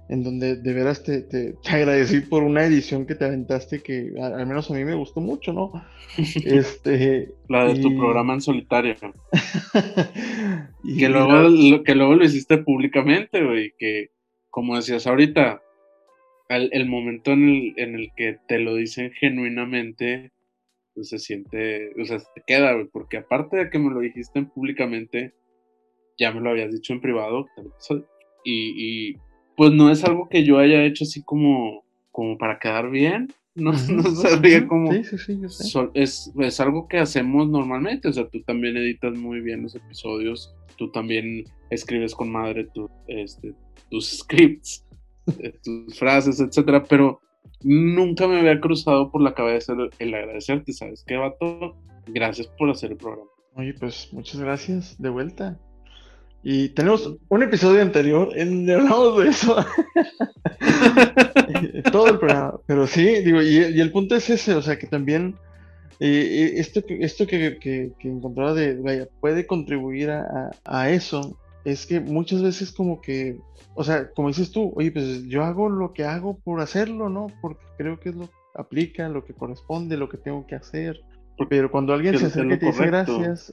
[0.08, 4.46] en donde de veras te, te, agradecí por una edición que te aventaste que al
[4.46, 5.72] menos a mí me gustó mucho, ¿no?
[6.44, 8.94] Este, La de tu programa en solitario.
[10.84, 14.10] y que, luego, lo, que luego lo hiciste públicamente, güey, que
[14.48, 15.60] como decías ahorita,
[16.48, 20.30] el momento en el, en el que te lo dicen genuinamente,
[20.96, 24.42] pues se siente, o sea, se queda, güey, porque aparte de que me lo dijiste
[24.42, 25.34] públicamente,
[26.18, 27.46] ya me lo habías dicho en privado,
[28.42, 29.16] y, y
[29.56, 33.72] pues no es algo que yo haya hecho así como, como para quedar bien, no,
[33.72, 34.92] no sabría cómo.
[34.92, 35.88] Sí, sí, sí, yo sé.
[35.94, 38.08] es, es, algo que hacemos normalmente.
[38.08, 40.54] O sea, tú también editas muy bien los episodios.
[40.76, 43.54] Tú también escribes con madre tu, este,
[43.90, 44.86] tus scripts,
[45.38, 46.84] eh, tus frases, etcétera.
[46.84, 47.22] Pero
[47.66, 50.72] nunca me había cruzado por la cabeza el, agradecerte.
[50.72, 51.76] ¿Sabes qué, vato?
[52.06, 53.28] Gracias por hacer el programa.
[53.54, 55.58] Oye, pues muchas gracias de vuelta.
[56.42, 59.56] Y tenemos un episodio anterior en hablamos de eso.
[61.92, 62.60] Todo el programa.
[62.66, 65.34] Pero sí, digo, y, el punto es ese, o sea, que también
[65.98, 73.00] eh, esto, esto que, encontraba de, puede contribuir a, eso, es que muchas veces como
[73.00, 73.40] que,
[73.74, 77.26] o sea, como dices tú, oye, pues yo hago lo que hago por hacerlo, ¿no?
[77.42, 81.00] Porque creo que es lo que aplica, lo que corresponde, lo que tengo que hacer.
[81.50, 83.52] Pero cuando alguien se acerca y te dice gracias,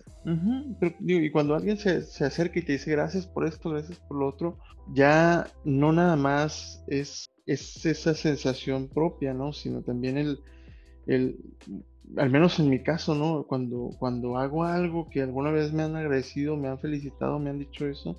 [0.99, 4.28] y cuando alguien se, se, acerca y te dice gracias por esto, gracias por lo
[4.28, 4.60] otro,
[4.93, 9.54] ya no nada más es, es esa sensación propia, ¿no?
[9.54, 10.39] Sino también el,
[11.08, 11.36] el,
[12.17, 13.43] al menos en mi caso, ¿no?
[13.43, 17.60] Cuando, cuando hago algo que alguna vez me han agradecido, me han felicitado, me han
[17.60, 18.15] dicho eso,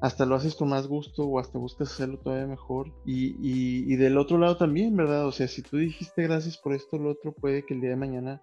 [0.00, 2.92] hasta lo haces con más gusto o hasta buscas hacerlo todavía mejor.
[3.04, 5.26] Y, y, y del otro lado también, ¿verdad?
[5.26, 7.96] O sea, si tú dijiste gracias por esto, lo otro puede que el día de
[7.96, 8.42] mañana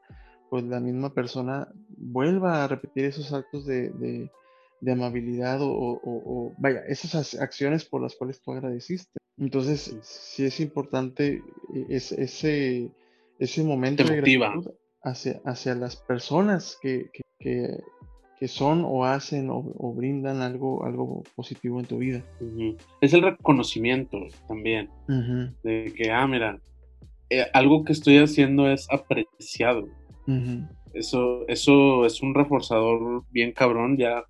[0.50, 1.68] pues la misma persona
[1.98, 4.30] vuelva a repetir esos actos de,
[4.88, 9.20] amabilidad o, vaya, esas acciones por las cuales tú agradeciste.
[9.38, 11.44] Entonces, sí, es importante
[11.74, 12.90] e, ese,
[13.40, 14.72] ese momento de gratitud
[15.04, 17.82] hacia, hacia las personas que, que,
[18.48, 22.24] son o hacen o, brindan algo, algo positivo en tu vida.
[23.02, 24.90] Es el reconocimiento también,
[25.64, 26.60] de que, ah, mira,
[27.32, 29.88] eh, algo que estoy haciendo es apreciado.
[30.94, 34.24] Eso, eso es un reforzador bien cabrón, ya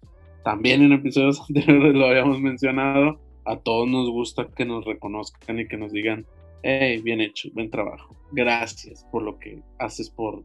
[0.46, 5.68] también en episodios anteriores lo habíamos mencionado, a todos nos gusta que nos reconozcan y
[5.68, 6.26] que nos digan,
[6.68, 10.44] hey, bien hecho, buen trabajo, gracias por lo que haces por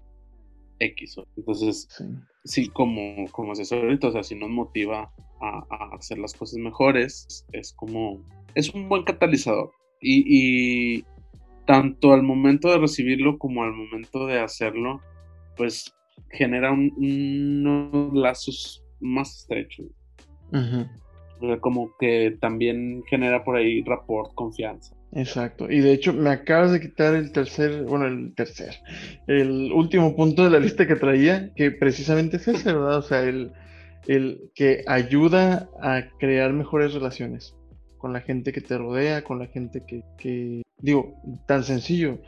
[0.79, 1.17] X.
[1.37, 1.89] Entonces,
[2.45, 7.73] sí, como, como asesorito, o sea, si nos motiva a, hacer las cosas mejores, es
[7.73, 8.23] como,
[8.55, 9.73] es un buen catalizador.
[10.03, 10.25] Y,
[10.99, 11.05] y
[11.67, 15.01] tanto al momento de recibirlo como al momento de hacerlo,
[15.57, 15.95] pues
[16.33, 19.87] genera unos lazos más estrechos.
[21.61, 25.00] Como que también genera por ahí rapport, confianza.
[25.13, 25.71] Exacto.
[25.71, 28.77] Y de hecho me acabas de quitar el tercer, bueno, el tercer,
[29.27, 32.99] el último punto de la lista que traía, que precisamente es ese, ¿verdad?
[32.99, 33.53] O sea, el,
[34.07, 37.55] el que ayuda a crear mejores relaciones
[37.99, 41.15] con la gente que te rodea, con la gente que, que digo,
[41.47, 42.19] tan sencillo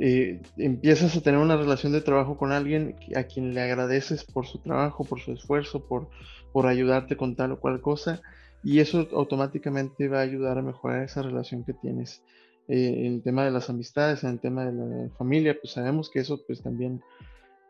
[0.00, 4.46] eh, empiezas a tener una relación de trabajo con alguien a quien le agradeces por
[4.46, 6.08] su trabajo, por su esfuerzo, por,
[6.52, 8.20] por ayudarte con tal o cual cosa,
[8.68, 12.22] y eso automáticamente va a ayudar a mejorar esa relación que tienes.
[12.68, 16.10] Eh, en el tema de las amistades, en el tema de la familia, pues sabemos
[16.10, 17.00] que eso pues también,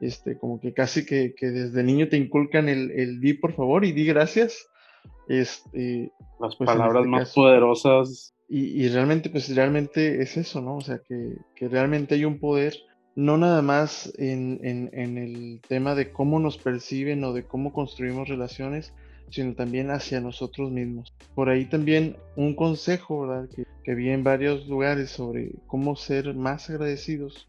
[0.01, 3.93] este, como que casi que, desde niño te inculcan el, el, di por favor y
[3.93, 4.67] di gracias.
[5.29, 10.79] Este, Las pues, palabras este más poderosas y, realmente, pues realmente es eso, ¿no?
[10.79, 12.75] O sea, que, realmente hay un poder,
[13.15, 14.59] no nada más en,
[14.93, 18.95] el tema de cómo nos perciben o de cómo construimos relaciones,
[19.31, 21.15] sino también hacia nosotros mismos.
[21.35, 23.49] Por ahí también un consejo, ¿verdad?
[23.55, 27.49] Que, que vi en varios lugares sobre cómo ser más agradecidos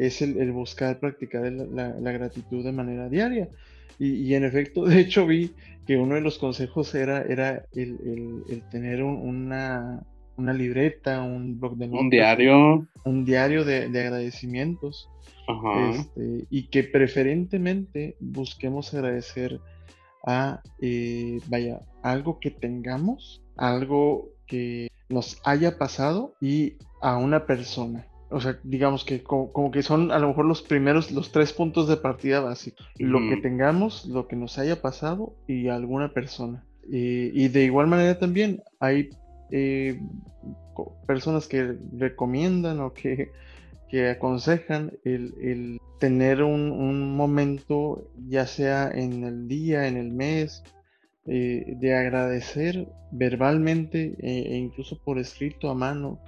[0.00, 3.48] es el, buscar practicar la, gratitud de manera diaria.
[3.98, 5.52] Y, en efecto, de hecho vi
[5.86, 10.02] que uno de los consejos era, era el, tener una,
[10.38, 12.02] una libreta, un blog de notas.
[12.02, 12.86] Un diario.
[13.04, 15.10] Un diario de, agradecimientos.
[15.90, 19.60] Este, y que preferentemente busquemos agradecer
[20.26, 28.06] a, eh, vaya, algo que tengamos, algo que nos haya pasado y a una persona.
[28.30, 31.88] O sea, digamos que como, que son a lo mejor los primeros, los tres puntos
[31.88, 32.86] de partida básicos.
[32.96, 36.64] Lo que tengamos, lo que nos haya pasado y a alguna persona.
[36.92, 39.10] Eh, y de igual manera también hay
[39.50, 40.00] eh,
[41.06, 43.32] personas que recomiendan o que,
[44.10, 50.62] aconsejan el, tener un, momento, ya sea en el día, en el mes,
[51.26, 56.20] eh, de agradecer verbalmente eh, e incluso por escrito a mano,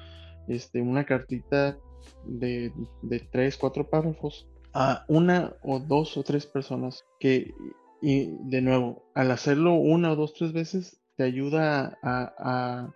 [0.49, 1.79] este, una cartita
[2.27, 2.73] de,
[3.03, 7.55] de tres, cuatro párrafos a una o dos o tres personas que,
[8.01, 12.93] y de nuevo, al hacerlo una o dos, tres veces, te ayuda a,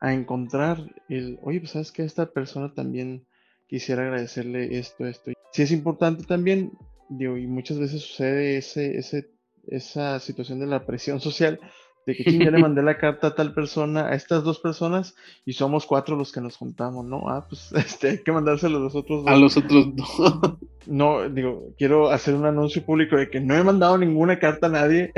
[0.00, 3.26] a, encontrar el, oye, pues sabes que esta persona también
[3.68, 5.32] quisiera agradecerle esto, esto.
[5.52, 6.72] Si es importante también,
[7.08, 9.36] digo, y muchas veces sucede ese, ese
[9.68, 11.60] esa situación de la presión social,
[12.06, 15.54] de que ya le mandé la carta a tal persona, a estas dos personas, y
[15.54, 17.28] somos cuatro los que nos juntamos, ¿no?
[17.28, 19.32] Ah, pues este, hay que mandárselo a los otros dos.
[19.32, 20.58] A los otros dos.
[20.86, 24.70] No, digo, quiero hacer un anuncio público de que no he mandado ninguna carta a
[24.70, 25.12] nadie.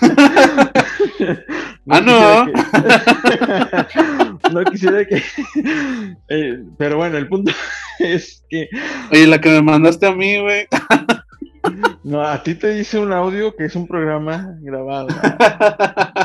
[1.88, 2.46] ah, no.
[4.52, 5.22] no quisiera que.
[6.28, 7.52] Eh, pero bueno, el punto
[8.02, 8.68] es que.
[9.10, 10.66] Oye, la que me mandaste a mí, güey.
[12.02, 15.06] No, a ti te dice un audio que es un programa grabado.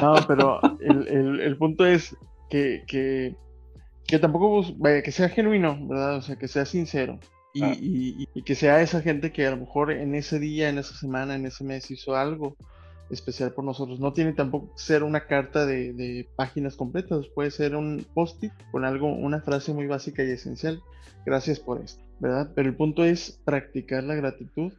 [0.02, 2.16] No, pero el, punto es
[2.50, 6.18] que, que, tampoco, vaya, que sea genuino, ¿verdad?
[6.18, 7.20] O sea, que sea sincero.
[7.62, 7.74] Ah.
[7.80, 10.96] Y, y, que sea esa gente que a lo mejor en ese día, en esa
[10.96, 12.58] semana, en ese mes hizo algo
[13.10, 14.00] especial por nosotros.
[14.00, 18.52] No tiene tampoco que ser una carta de, de páginas completas, puede ser un post-it
[18.72, 20.82] con algo, una frase muy básica y esencial.
[21.26, 22.52] Gracias por esto, ¿verdad?
[22.56, 24.72] Pero el punto es practicar la gratitud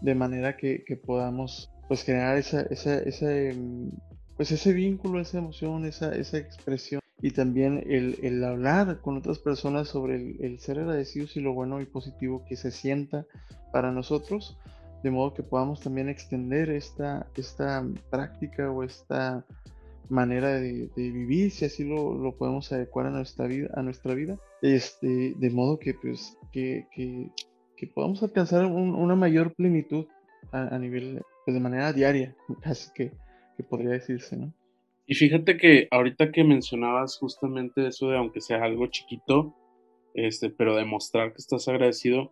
[0.00, 3.90] de manera que, podamos pues generar esa, esa, ese, mm,
[4.36, 9.88] pues ese vínculo, esa emoción, esa, esa expresión y también el, hablar con otras personas
[9.88, 13.26] sobre el, ser agradecidos y lo bueno y positivo que se sienta
[13.72, 14.58] para nosotros,
[15.02, 19.44] de modo que podamos también extender esta, esta práctica o esta
[20.08, 25.34] manera de, vivir, si así lo, podemos adecuar a nuestra vida, a nuestra vida, este,
[25.36, 26.86] de modo que pues que,
[27.76, 30.06] que podamos alcanzar una mayor plenitud
[30.52, 33.12] a, nivel, pues de manera diaria, casi que,
[33.56, 34.52] que podría decirse, ¿no?
[35.06, 39.54] Y fíjate que ahorita que mencionabas justamente eso de aunque sea algo chiquito,
[40.14, 42.30] este, pero demostrar que estás agradecido,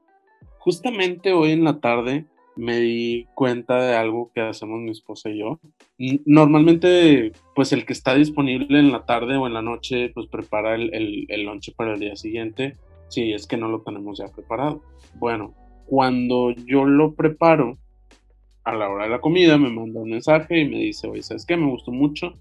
[0.59, 2.27] justamente hoy en la tarde
[2.61, 5.59] me di cuenta de algo que hacemos mi esposa y yo.
[6.27, 10.75] Normalmente, pues el que está disponible en la tarde o en la noche, pues prepara
[10.75, 12.77] el, el, el lonche para el día siguiente
[13.09, 14.83] si es que no lo tenemos ya preparado.
[15.15, 15.55] Bueno,
[15.87, 17.79] cuando yo lo preparo,
[18.65, 21.47] a la hora de la comida me manda un mensaje y me dice, oye, ¿sabes
[21.47, 21.57] qué?
[21.57, 22.35] Me gustó mucho.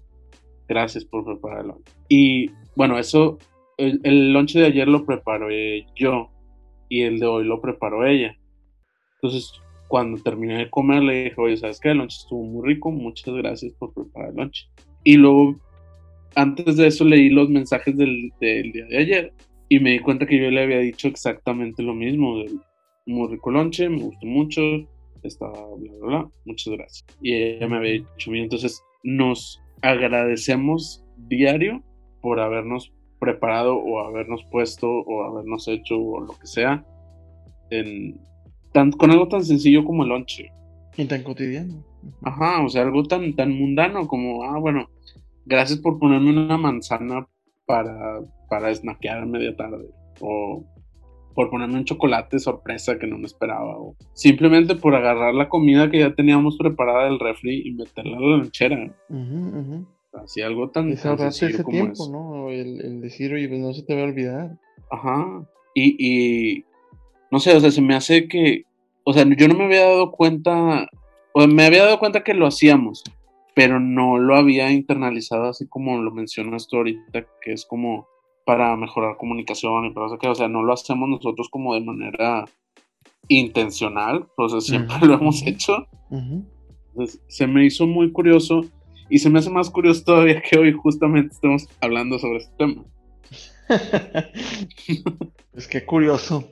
[0.68, 1.80] Gracias por prepararlo.
[2.08, 3.38] Y bueno, eso,
[3.78, 6.28] el, el lonche de ayer lo preparé yo
[6.88, 8.36] y el de hoy lo preparó ella.
[9.16, 11.90] Entonces, cuando terminé de comer, le dije, oye, ¿sabes qué?
[11.90, 14.68] El lonche estuvo muy rico, muchas gracias por preparar el lonche.
[15.02, 15.56] Y luego,
[16.36, 19.32] antes de eso, leí los mensajes del, del día de ayer
[19.68, 22.36] y me di cuenta que yo le había dicho exactamente lo mismo,
[23.04, 24.60] muy rico lonche, me gustó mucho,
[25.24, 27.04] estaba bla, bla, bla, muchas gracias.
[27.20, 31.82] Y ella me había dicho, bien, entonces nos agradecemos diario
[32.22, 36.84] por habernos preparado o habernos puesto o habernos hecho o lo que sea
[37.70, 38.20] en,
[38.72, 40.50] tan, con algo tan sencillo como el lonche.
[40.96, 41.84] Y tan cotidiano.
[42.22, 44.88] Ajá, o sea, algo tan, tan mundano como, ah, bueno,
[45.44, 47.26] gracias por ponerme una manzana
[47.66, 49.88] para, para snackear a media tarde.
[50.20, 50.64] O
[51.34, 53.78] por ponerme un chocolate sorpresa que no me esperaba.
[53.78, 58.20] O simplemente por agarrar la comida que ya teníamos preparada del refri y meterla a
[58.20, 58.94] la lonchera.
[60.12, 62.50] Así algo tan, tan ese tiempo, ¿no?
[62.50, 64.58] El, decir, oye, pues no se te va a olvidar.
[64.90, 65.46] Ajá.
[65.74, 66.64] Y, y
[67.30, 68.64] no sé, o sea, se me hace que,
[69.04, 70.88] o sea, yo no me había dado cuenta,
[71.32, 73.02] o me había dado cuenta que lo hacíamos,
[73.54, 78.06] pero no lo había internalizado así como lo mencionas tú ahorita, que es como
[78.44, 81.82] para mejorar comunicación y para eso que, o sea, no lo hacemos nosotros como de
[81.82, 82.44] manera
[83.28, 85.86] intencional, o sea, siempre lo hemos hecho.
[86.10, 88.64] Entonces, se me hizo muy curioso
[89.08, 92.84] y se me hace más curioso todavía que hoy justamente estemos hablando sobre este tema.
[95.54, 96.48] es que curioso.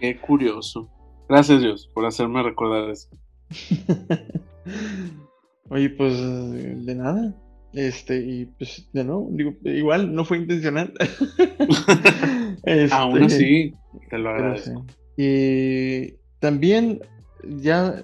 [0.00, 0.90] Qué curioso.
[1.28, 3.08] Gracias Dios por hacerme recordar eso.
[5.70, 7.34] Oye, pues de nada.
[7.72, 10.92] Este, y pues de nuevo, digo, igual no fue intencional.
[12.64, 13.74] este, Aún así,
[14.08, 14.86] te lo agradezco.
[15.16, 17.00] Y también,
[17.44, 18.02] ya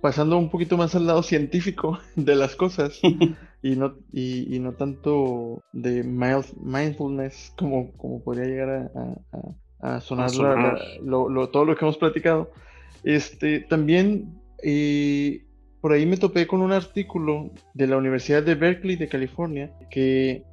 [0.00, 3.00] pasando un poquito más al lado científico de las cosas,
[3.62, 9.38] y no, y, no tanto de mindfulness como, como podría llegar a,
[10.00, 12.50] sonar, todo lo que hemos platicado.
[13.04, 15.44] Este, también eh,
[15.80, 20.44] por ahí me topé con un artículo de la Universidad de Berkeley de California que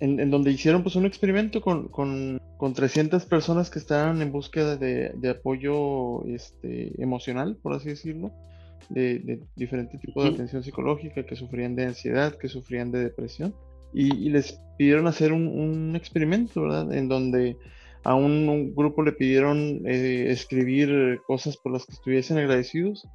[0.00, 2.40] en, donde hicieron pues un experimento con, con,
[2.74, 8.30] 300 personas que estaban en búsqueda de, apoyo este, emocional, por así decirlo,
[8.90, 13.54] de, diferentes tipos de atención psicológica, que sufrían de ansiedad, que sufrían de depresión,
[13.94, 16.92] y, les pidieron hacer un, experimento, ¿verdad?
[16.92, 17.56] En donde
[18.06, 23.08] a un, grupo le pidieron eh, escribir cosas por las que estuviesen agradecidos,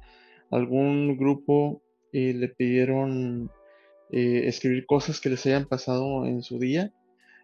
[0.50, 1.80] algún grupo
[2.12, 3.50] eh, le pidieron
[4.10, 6.92] eh, escribir cosas que les hayan pasado en su día,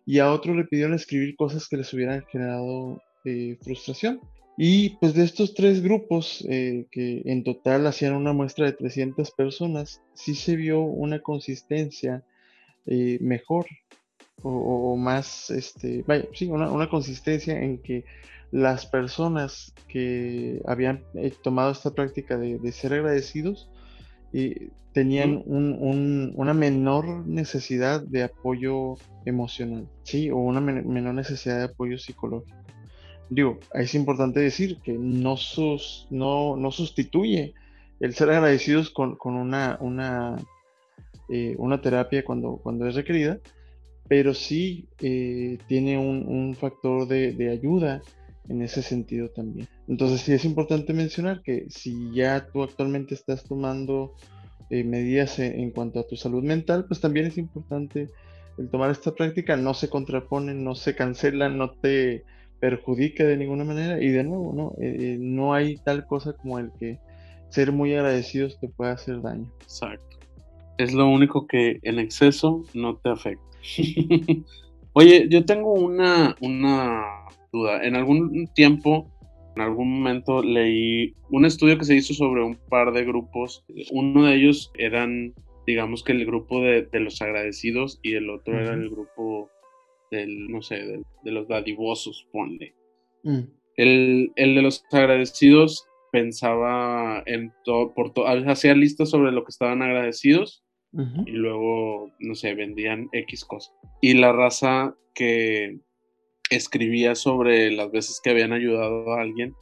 [0.05, 3.03] y a otro le pidieron escribir cosas que les hubieran generado
[3.63, 4.21] frustración.
[4.57, 10.03] Y pues de estos tres grupos, que en total hacían una muestra de 300 personas,
[10.15, 12.25] sí se vio una consistencia
[12.87, 13.67] mejor
[14.43, 18.05] o, más, este, vaya, sí, una, consistencia en que
[18.51, 23.69] las personas que habían eh, tomado esta práctica de, ser agradecidos
[24.93, 32.57] tenían una menor necesidad de apoyo emocional, sí, o una menor necesidad de apoyo psicológico.
[33.31, 37.55] Digo, es importante decir que no, sus, no, no sustituye
[38.01, 40.37] el ser agradecidos con, una, una,
[41.29, 43.39] eh, una, terapia cuando, cuando es requerida,
[44.09, 48.03] pero sí eh, tiene un, factor de, ayuda
[48.49, 49.69] en ese sentido también.
[49.87, 54.15] Entonces sí es importante mencionar que si ya tú actualmente estás tomando
[54.71, 58.09] eh, medidas en, en, cuanto a tu salud mental, pues también es importante
[58.57, 62.25] el tomar esta práctica, no se contraponen, no se cancelan, no te
[62.61, 64.73] perjudique de ninguna manera y de nuevo, ¿no?
[64.83, 66.99] Eh, eh, no hay tal cosa como el que
[67.51, 69.51] ser muy agradecidos te puede hacer daño.
[69.63, 70.08] Exacto.
[70.79, 73.45] Es lo único que en exceso no te afecta.
[74.93, 77.05] Oye, yo tengo una, una
[77.53, 77.85] duda.
[77.85, 79.11] En algún tiempo,
[79.57, 83.65] en algún momento leí un estudio que se hizo sobre un par de grupos.
[83.91, 85.35] Uno de ellos eran,
[85.67, 89.51] digamos que el grupo de, los agradecidos y el otro era el grupo
[90.13, 92.75] del, no sé, de, los dadivosos, ponle.
[93.25, 93.41] Mm.
[93.77, 99.83] El, de los agradecidos pensaba en todo, por todo, hacía listas sobre lo que estaban
[99.83, 103.75] agradecidos y luego, no sé, vendían X cosas.
[104.01, 105.79] Y la raza que
[106.51, 109.55] escribía sobre las veces que habían ayudado a alguien,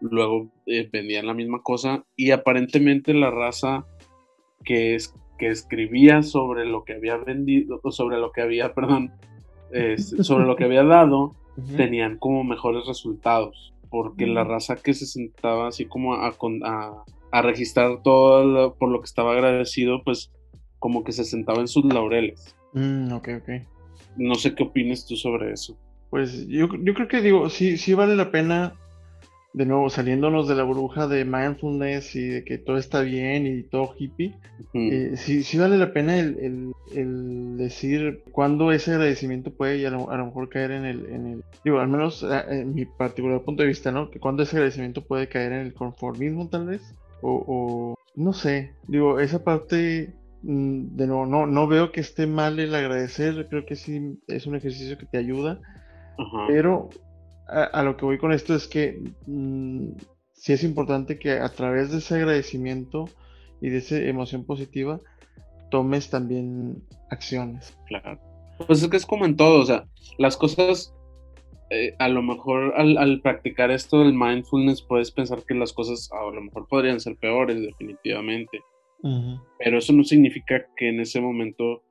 [0.00, 3.86] luego eh, vendían la misma cosa y aparentemente la raza
[4.64, 9.12] que, es, que escribía sobre lo que había vendido, sobre lo que había, perdón,
[10.22, 11.32] sobre lo que había dado,
[11.76, 13.72] tenían como mejores resultados.
[13.88, 16.34] Porque la raza que se sentaba así como a,
[17.32, 20.32] a, registrar todo por lo que estaba agradecido, pues
[20.78, 22.54] como que se sentaba en sus laureles.
[22.72, 23.48] Mm, ok, ok.
[24.16, 25.76] No sé qué opinas tú sobre eso.
[26.10, 28.74] Pues yo, yo creo que digo, sí, sí vale la pena
[29.56, 33.62] de nuevo, saliéndonos de la burbuja de mindfulness y de que todo está bien y
[33.62, 34.34] todo hippie,
[34.74, 36.74] eh, sí, sí, vale la pena el,
[37.56, 41.88] decir cuándo ese agradecimiento puede a lo, mejor caer en el, en el, digo, al
[41.88, 44.10] menos ah, en mi particular punto de vista, ¿no?
[44.10, 46.82] Que cuándo ese agradecimiento puede caer en el conformismo tal vez,
[47.22, 50.12] o, no sé, digo, esa parte
[50.46, 54.54] de nuevo, no, no veo que esté mal el agradecer, creo que sí es un
[54.54, 55.60] ejercicio que te ayuda,
[56.46, 56.88] pero
[57.48, 59.88] a, lo que voy con esto es que mm,
[60.34, 63.08] sí es importante que a través de ese agradecimiento
[63.60, 65.00] y de esa emoción positiva
[65.68, 66.80] tomes también
[67.10, 67.76] acciones.
[67.88, 68.20] Claro.
[68.68, 70.94] Pues es que es como en todo, o sea, las cosas,
[71.70, 76.30] eh, a lo mejor al, practicar esto del mindfulness puedes pensar que las cosas a
[76.30, 78.60] lo mejor podrían ser peores, definitivamente.
[79.58, 81.82] Pero eso no significa que en ese momento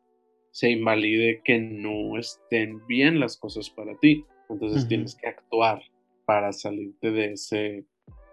[0.52, 4.26] se invalide que no estén bien las cosas para ti.
[4.50, 5.82] Entonces tienes que actuar
[6.26, 7.86] para salirte de ese,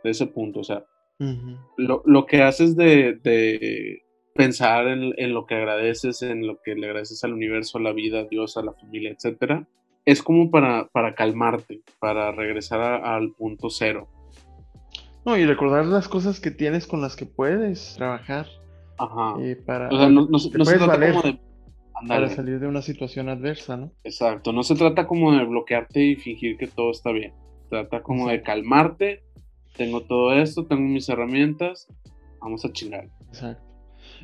[0.04, 0.60] de ese punto.
[0.60, 0.84] O sea,
[1.76, 4.02] lo, lo, que haces de, de
[4.34, 7.92] pensar en, en, lo que agradeces, en lo que le agradeces al universo, a la
[7.92, 9.66] vida, a Dios, a la familia, etcétera,
[10.04, 14.08] es como para, para calmarte, para regresar al punto cero.
[15.24, 18.46] No, y recordar las cosas que tienes con las que puedes trabajar.
[19.04, 19.36] Ajá.
[19.40, 21.38] Eh, para, o sea, no, no, se trata como de
[22.06, 23.92] para salir de una situación adversa, ¿no?
[24.04, 27.32] Exacto, no se trata como de bloquearte y fingir que todo está bien.
[27.68, 29.22] Trata como de calmarte,
[29.76, 31.88] tengo todo esto, tengo mis herramientas,
[32.40, 33.08] vamos a chingar.
[33.28, 33.62] Exacto.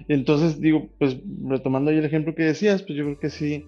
[0.09, 3.65] Entonces, digo, pues retomando ahí el ejemplo que decías, pues yo creo que sí,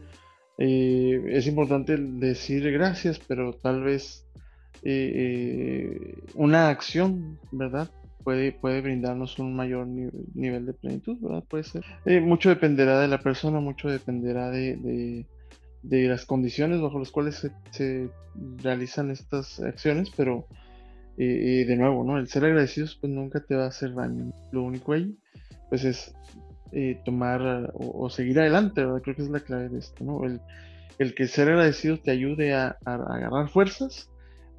[0.59, 4.27] eh, es importante decir gracias, pero tal vez
[4.83, 7.91] eh, eh, una acción, ¿verdad?
[8.23, 11.45] Puede, puede brindarnos un mayor nivel de plenitud, ¿verdad?
[11.49, 11.85] Puede ser.
[12.05, 15.25] Eh, mucho dependerá de la persona, mucho dependerá de,
[15.83, 18.11] de, las condiciones bajo las cuales se,
[18.63, 20.47] realizan estas acciones, pero
[21.19, 22.19] eh, de nuevo, ¿no?
[22.19, 24.33] El ser agradecidos pues nunca te va a hacer daño.
[24.53, 25.17] Lo único ahí
[25.69, 26.15] pues es
[26.73, 29.03] eh, tomar o, seguir adelante, ¿verdad?
[29.03, 30.25] Creo que es la clave de esto, ¿no?
[30.25, 30.41] El,
[30.99, 34.11] el que ser agradecido te ayude a, a, agarrar fuerzas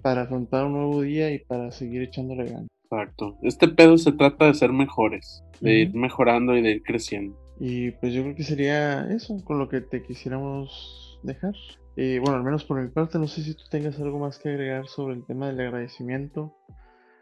[0.02, 2.71] para afrontar un nuevo día y para seguir echándole ganas.
[2.92, 3.38] Exacto.
[3.42, 7.38] Este pedo se trata de ser mejores, de ir mejorando y de ir creciendo.
[7.58, 11.54] Y pues yo creo que sería eso con lo que te quisiéramos dejar.
[11.96, 14.50] Y bueno, al menos por mi parte, no sé si tú tengas algo más que
[14.50, 16.54] agregar sobre el tema del agradecimiento.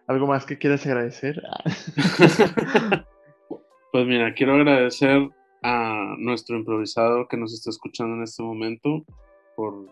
[0.08, 1.40] ¿Algo más que quieras agradecer?
[3.92, 5.30] pues mira, quiero agradecer
[5.62, 9.06] a nuestro improvisado que nos está escuchando en este momento
[9.56, 9.86] por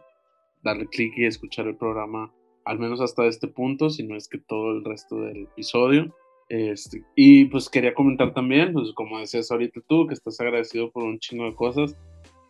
[0.64, 2.34] darle clic y escuchar el programa,
[2.68, 6.14] al menos hasta este punto, si no es que todo el resto del episodio.
[6.50, 11.04] Este, y pues quería comentar también, pues como decías ahorita tú, que estás agradecido por
[11.04, 11.96] un chingo de cosas,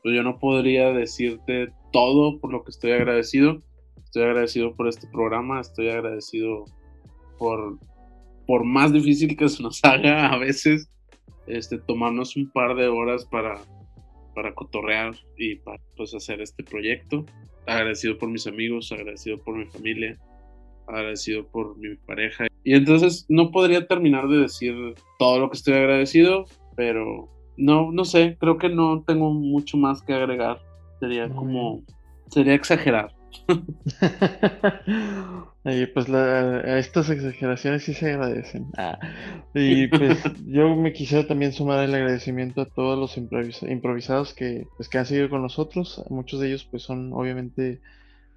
[0.01, 3.61] pues yo no podría decirte todo por lo que estoy agradecido.
[4.03, 6.65] Estoy agradecido por este programa, estoy agradecido
[7.38, 7.78] por,
[8.47, 10.89] por más difícil que se nos haga a veces,
[11.45, 13.61] este, tomarnos un par de horas para,
[14.34, 17.24] para cotorrear y para pues, hacer este proyecto.
[17.68, 20.18] Agradecido por mis amigos, agradecido por mi familia,
[20.88, 22.47] agradecido por mi pareja.
[22.63, 24.74] Y entonces no podría terminar de decir
[25.20, 26.45] todo lo que estoy agradecido,
[26.76, 30.59] pero no, no sé, creo que no tengo mucho más que agregar.
[30.99, 31.84] Sería como,
[32.30, 33.16] sería exagerar.
[35.65, 38.67] y pues la, estas exageraciones sí se agradecen.
[38.77, 38.97] Ah,
[39.53, 43.17] y pues yo me quisiera también sumar el agradecimiento a todos los
[43.63, 46.03] improvisados que, pues, que han seguido con nosotros.
[46.09, 47.81] Muchos de ellos pues son obviamente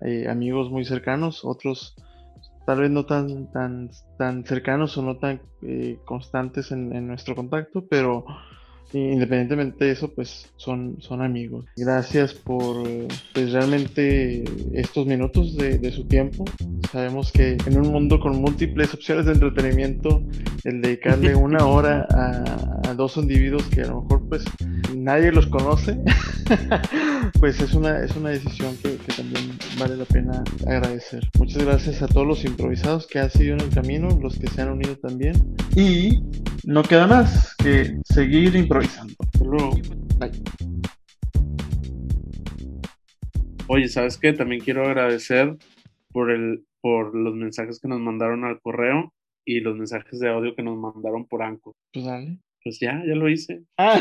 [0.01, 1.95] eh, amigos muy cercanos, otros
[2.67, 7.35] tal vez no tan, tan, tan cercanos o no tan eh, constantes en, en nuestro
[7.35, 8.25] contacto, pero
[8.93, 11.65] independientemente de eso, pues son, son amigos.
[11.77, 12.83] Gracias por
[13.33, 16.45] pues, realmente estos minutos de, su tiempo.
[16.93, 20.23] Sabemos que en un mundo con múltiples opciones de entretenimiento,
[20.65, 24.45] el dedicarle una hora a, dos individuos que a lo mejor pues
[24.97, 25.97] nadie los conoce,
[27.41, 31.27] pues es una, es una decisión que, que, también vale la pena agradecer.
[31.39, 34.61] Muchas gracias a todos los improvisados que han seguido en el camino, los que se
[34.61, 35.35] han unido también.
[35.77, 36.21] Y
[36.65, 38.80] no queda más que seguir improvisando.
[43.67, 44.33] Oye, ¿sabes qué?
[44.33, 45.57] También quiero agradecer
[46.13, 49.13] por, el, por los mensajes que nos mandaron al correo
[49.45, 51.77] y los mensajes de audio que nos mandaron por Anco.
[51.93, 52.39] Pues dale.
[52.63, 53.65] Pues ya, ya lo hice.
[53.79, 54.01] Ah.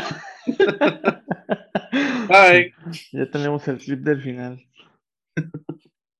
[2.28, 2.74] Bye.
[3.12, 4.66] Ya tenemos el clip del final.